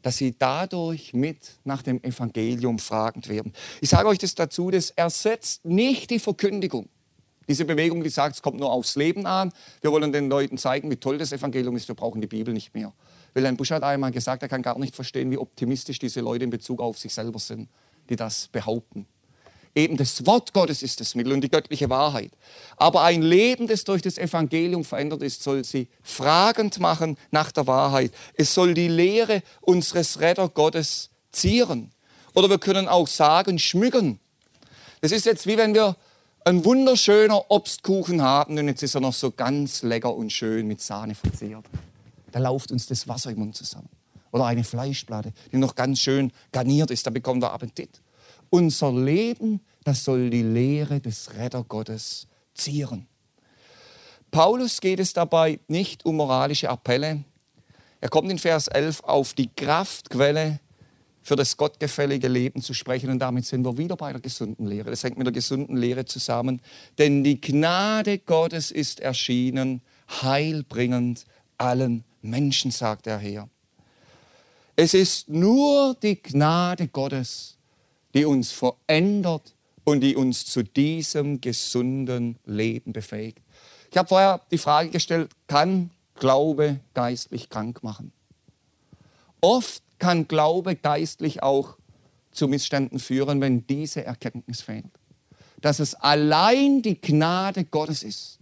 [0.03, 3.53] dass sie dadurch mit nach dem Evangelium fragend werden.
[3.81, 6.89] Ich sage euch das dazu, das ersetzt nicht die Verkündigung.
[7.49, 9.53] Diese Bewegung, die sagt, es kommt nur aufs Leben an.
[9.81, 11.89] Wir wollen den Leuten zeigen, wie toll das Evangelium ist.
[11.89, 12.93] Wir brauchen die Bibel nicht mehr.
[13.35, 16.51] Wilhelm Busch hat einmal gesagt, er kann gar nicht verstehen, wie optimistisch diese Leute in
[16.51, 17.69] Bezug auf sich selber sind,
[18.09, 19.07] die das behaupten.
[19.75, 22.33] Eben das Wort Gottes ist das Mittel und die göttliche Wahrheit.
[22.77, 27.67] Aber ein Leben, das durch das Evangelium verändert ist, soll sie fragend machen nach der
[27.67, 28.13] Wahrheit.
[28.35, 31.91] Es soll die Lehre unseres Retter Gottes zieren.
[32.35, 34.21] Oder wir können auch sagen, schmücken.
[35.01, 35.97] Das ist jetzt wie wenn wir
[36.45, 40.83] ein wunderschöner Obstkuchen haben und jetzt ist er noch so ganz lecker und schön mit
[40.83, 41.65] Sahne verzehrt.
[42.31, 43.89] Da lauft uns das Wasser im Mund zusammen.
[44.33, 48.01] Oder eine Fleischplatte, die noch ganz schön garniert ist, da bekommen wir Appetit.
[48.55, 53.07] Unser Leben, das soll die Lehre des Rettergottes zieren.
[54.31, 57.25] Paulus geht es dabei nicht um moralische Appelle.
[58.03, 60.61] Er kommt in Vers 11 auf die Kraftquelle
[61.23, 63.09] für das gottgefällige Leben zu sprechen.
[63.09, 64.91] Und damit sind wir wieder bei der gesunden Lehre.
[64.91, 66.61] Das hängt mit der gesunden Lehre zusammen.
[66.99, 69.81] Denn die Gnade Gottes ist erschienen,
[70.21, 71.25] heilbringend
[71.57, 73.49] allen Menschen, sagt der Herr.
[74.77, 77.57] Es ist nur die Gnade Gottes,
[78.15, 79.55] die uns verändert
[79.85, 83.39] und die uns zu diesem gesunden Leben befähigt.
[83.91, 88.13] Ich habe vorher die Frage gestellt, kann Glaube geistlich krank machen?
[89.41, 91.77] Oft kann Glaube geistlich auch
[92.31, 94.87] zu Missständen führen, wenn diese Erkenntnis fehlt.
[95.61, 98.39] Dass es allein die Gnade Gottes ist,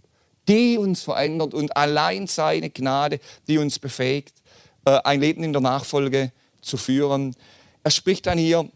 [0.47, 4.41] die uns verändert und allein seine Gnade, die uns befähigt,
[4.85, 7.35] äh, ein Leben in der Nachfolge zu führen.
[7.83, 8.69] Er spricht dann hier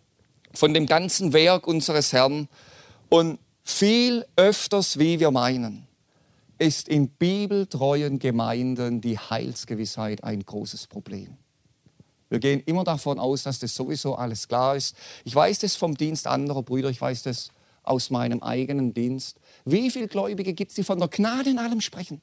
[0.56, 2.48] von dem ganzen Werk unseres Herrn
[3.10, 5.88] und viel öfters, wie wir meinen,
[6.58, 11.38] ist in bibeltreuen Gemeinden die Heilsgewissheit ein großes Problem.
[12.30, 14.96] Wir gehen immer davon aus, dass das sowieso alles klar ist.
[15.26, 17.50] Ich weiß das vom Dienst anderer Brüder, ich weiß das
[17.84, 19.40] aus meinem eigenen Dienst.
[19.64, 22.22] Wie viele Gläubige gibt es, die von der Gnade in allem sprechen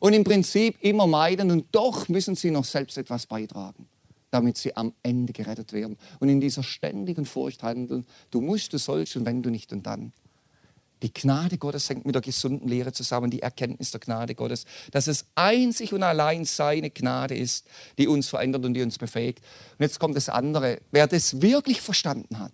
[0.00, 3.87] und im Prinzip immer meiden und doch müssen sie noch selbst etwas beitragen,
[4.30, 8.06] damit sie am Ende gerettet werden und in dieser ständigen Furcht handeln.
[8.30, 10.12] Du musst, du sollst und wenn du nicht und dann.
[11.02, 15.06] Die Gnade Gottes hängt mit der gesunden Lehre zusammen, die Erkenntnis der Gnade Gottes, dass
[15.06, 17.66] es einzig und allein seine Gnade ist,
[17.98, 19.40] die uns verändert und die uns befähigt.
[19.78, 20.80] Und jetzt kommt das andere.
[20.90, 22.52] Wer das wirklich verstanden hat,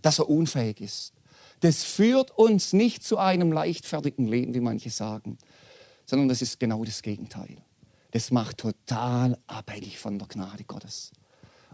[0.00, 1.12] dass er unfähig ist,
[1.60, 5.38] das führt uns nicht zu einem leichtfertigen Leben, wie manche sagen,
[6.06, 7.58] sondern das ist genau das Gegenteil.
[8.12, 11.12] Das macht total abhängig von der Gnade Gottes.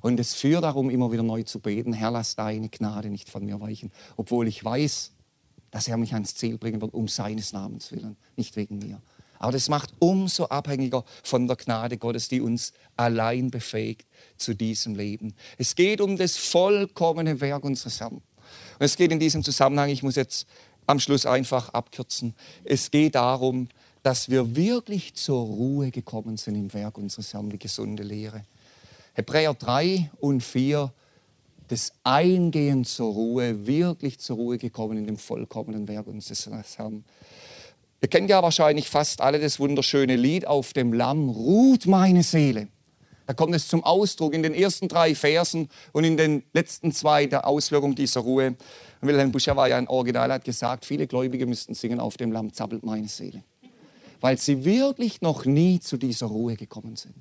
[0.00, 3.44] Und es führt darum, immer wieder neu zu beten, Herr, lass deine Gnade nicht von
[3.44, 5.12] mir weichen, obwohl ich weiß,
[5.70, 9.02] dass er mich ans Ziel bringen wird, um seines Namens willen, nicht wegen mir.
[9.40, 14.94] Aber das macht umso abhängiger von der Gnade Gottes, die uns allein befähigt zu diesem
[14.94, 15.34] Leben.
[15.58, 18.16] Es geht um das vollkommene Werk unseres Herrn.
[18.16, 18.22] Und
[18.78, 20.46] es geht in diesem Zusammenhang, ich muss jetzt
[20.86, 22.34] am Schluss einfach abkürzen,
[22.64, 23.68] es geht darum,
[24.08, 28.40] dass wir wirklich zur Ruhe gekommen sind im Werk unseres Herrn, die gesunde Lehre.
[29.12, 30.90] Hebräer 3 und 4
[31.68, 37.04] das Eingehen zur Ruhe, wirklich zur Ruhe gekommen in dem vollkommenen Werk unseres Herrn.
[38.00, 42.68] Ihr kennt ja wahrscheinlich fast alle das wunderschöne Lied auf dem Lamm, ruht meine Seele.
[43.26, 47.26] Da kommt es zum Ausdruck in den ersten drei Versen und in den letzten zwei
[47.26, 48.56] der Auswirkung dieser Ruhe.
[49.02, 52.54] Wilhelm Buscher war ja ein Original, hat gesagt, viele Gläubige müssten singen, auf dem Lamm
[52.54, 53.44] zappelt meine Seele.
[54.20, 57.14] Weil sie wirklich noch nie zu dieser Ruhe gekommen sind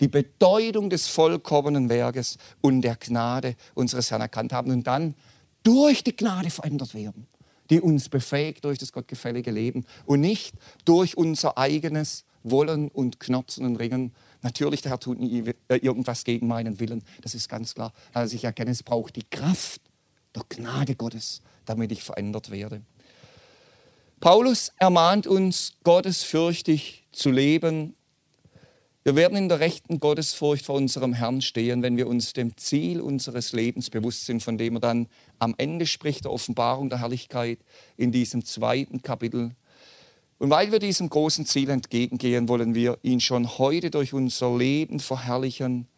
[0.00, 5.14] die Bedeutung des vollkommenen Werkes und der Gnade unseres Herrn erkannt haben und dann
[5.62, 7.26] durch die Gnade verändert werden,
[7.68, 13.66] die uns befähigt durch das gottgefällige Leben und nicht durch unser eigenes Wollen und Knopsen
[13.66, 14.14] und Ringen.
[14.40, 17.92] Natürlich, der Herr tut nie äh, irgendwas gegen meinen Willen, das ist ganz klar.
[18.14, 19.82] Also ich erkenne, es braucht die Kraft
[20.34, 22.80] der Gnade Gottes, damit ich verändert werde.
[24.20, 27.94] Paulus ermahnt uns, gottesfürchtig zu leben
[29.02, 33.00] wir werden in der rechten Gottesfurcht vor unserem Herrn stehen, wenn wir uns dem Ziel
[33.00, 35.08] unseres Lebens bewusst sind, von dem er dann
[35.38, 37.60] am Ende spricht, der Offenbarung der Herrlichkeit
[37.96, 39.52] in diesem zweiten Kapitel.
[40.38, 45.00] Und weil wir diesem großen Ziel entgegengehen, wollen wir ihn schon heute durch unser Leben
[45.00, 45.88] verherrlichen,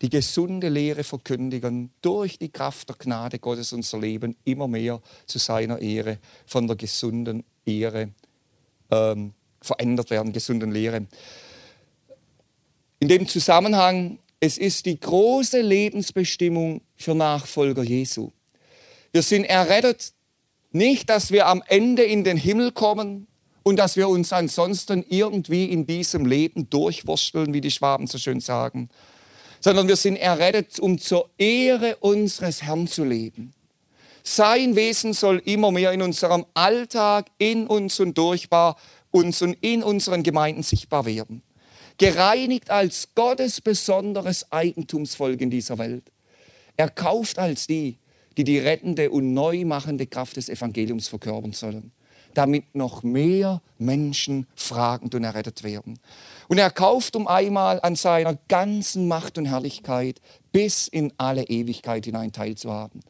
[0.00, 5.38] die gesunde Lehre verkündigen, durch die Kraft der Gnade Gottes unser Leben immer mehr zu
[5.38, 8.10] seiner Ehre, von der gesunden Ehre
[8.90, 11.06] ähm, verändert werden, gesunden Lehre.
[13.00, 18.30] In dem Zusammenhang, es ist die große Lebensbestimmung für Nachfolger Jesu.
[19.12, 20.12] Wir sind errettet,
[20.72, 23.26] nicht, dass wir am Ende in den Himmel kommen
[23.62, 28.40] und dass wir uns ansonsten irgendwie in diesem Leben durchwursteln, wie die Schwaben so schön
[28.40, 28.88] sagen,
[29.60, 33.52] sondern wir sind errettet, um zur Ehre unseres Herrn zu leben.
[34.22, 38.76] Sein Wesen soll immer mehr in unserem Alltag, in uns und durchbar
[39.10, 41.42] uns und in unseren Gemeinden sichtbar werden
[41.98, 46.10] gereinigt als Gottes besonderes Eigentumsvolk in dieser Welt,
[46.76, 47.98] erkauft als die,
[48.36, 51.92] die die rettende und neu machende Kraft des Evangeliums verkörpern sollen,
[52.34, 55.98] damit noch mehr Menschen fragend und errettet werden.
[56.48, 60.20] Und er kauft um einmal an seiner ganzen Macht und Herrlichkeit
[60.50, 63.02] bis in alle Ewigkeit hinein teilzuhaben.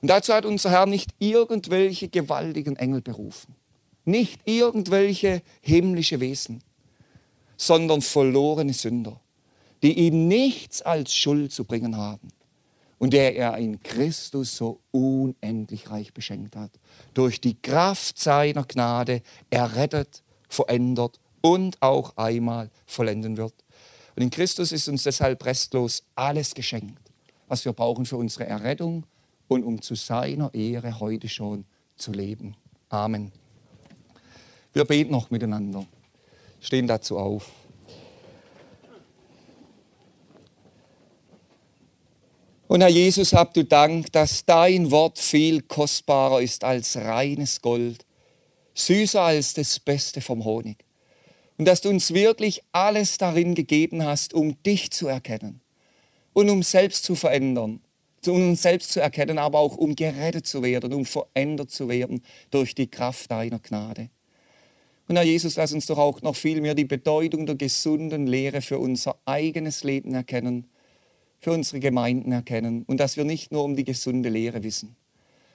[0.00, 3.54] Und dazu hat unser Herr nicht irgendwelche gewaltigen Engel berufen,
[4.04, 6.62] nicht irgendwelche himmlische Wesen,
[7.56, 9.20] sondern verlorene Sünder,
[9.82, 12.28] die ihm nichts als Schuld zu bringen haben
[12.98, 16.70] und der er in Christus so unendlich reich beschenkt hat.
[17.14, 23.54] Durch die Kraft seiner Gnade errettet, verändert und auch einmal vollenden wird.
[24.16, 27.12] Und in Christus ist uns deshalb restlos alles geschenkt,
[27.46, 29.04] was wir brauchen für unsere Errettung
[29.48, 31.64] und um zu seiner Ehre heute schon
[31.96, 32.54] zu leben.
[32.88, 33.32] Amen.
[34.72, 35.86] Wir beten noch miteinander
[36.60, 37.50] stehen dazu auf.
[42.66, 48.04] Und Herr Jesus, habt du Dank, dass dein Wort viel kostbarer ist als reines Gold,
[48.74, 50.84] süßer als das Beste vom Honig.
[51.56, 55.60] Und dass du uns wirklich alles darin gegeben hast, um dich zu erkennen
[56.34, 57.80] und um selbst zu verändern,
[58.26, 62.22] um uns selbst zu erkennen, aber auch um gerettet zu werden, um verändert zu werden
[62.50, 64.10] durch die Kraft deiner Gnade.
[65.06, 68.60] Und Herr Jesus, lass uns doch auch noch viel mehr die Bedeutung der gesunden Lehre
[68.60, 70.66] für unser eigenes Leben erkennen
[71.40, 74.96] für unsere Gemeinden erkennen und dass wir nicht nur um die gesunde Lehre wissen,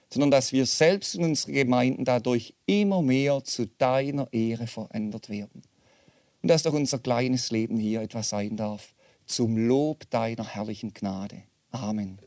[0.09, 5.61] sondern dass wir selbst in unsere Gemeinden dadurch immer mehr zu deiner Ehre verändert werden.
[6.41, 8.93] Und dass doch unser kleines Leben hier etwas sein darf
[9.25, 11.43] zum Lob deiner herrlichen Gnade.
[11.71, 12.19] Amen.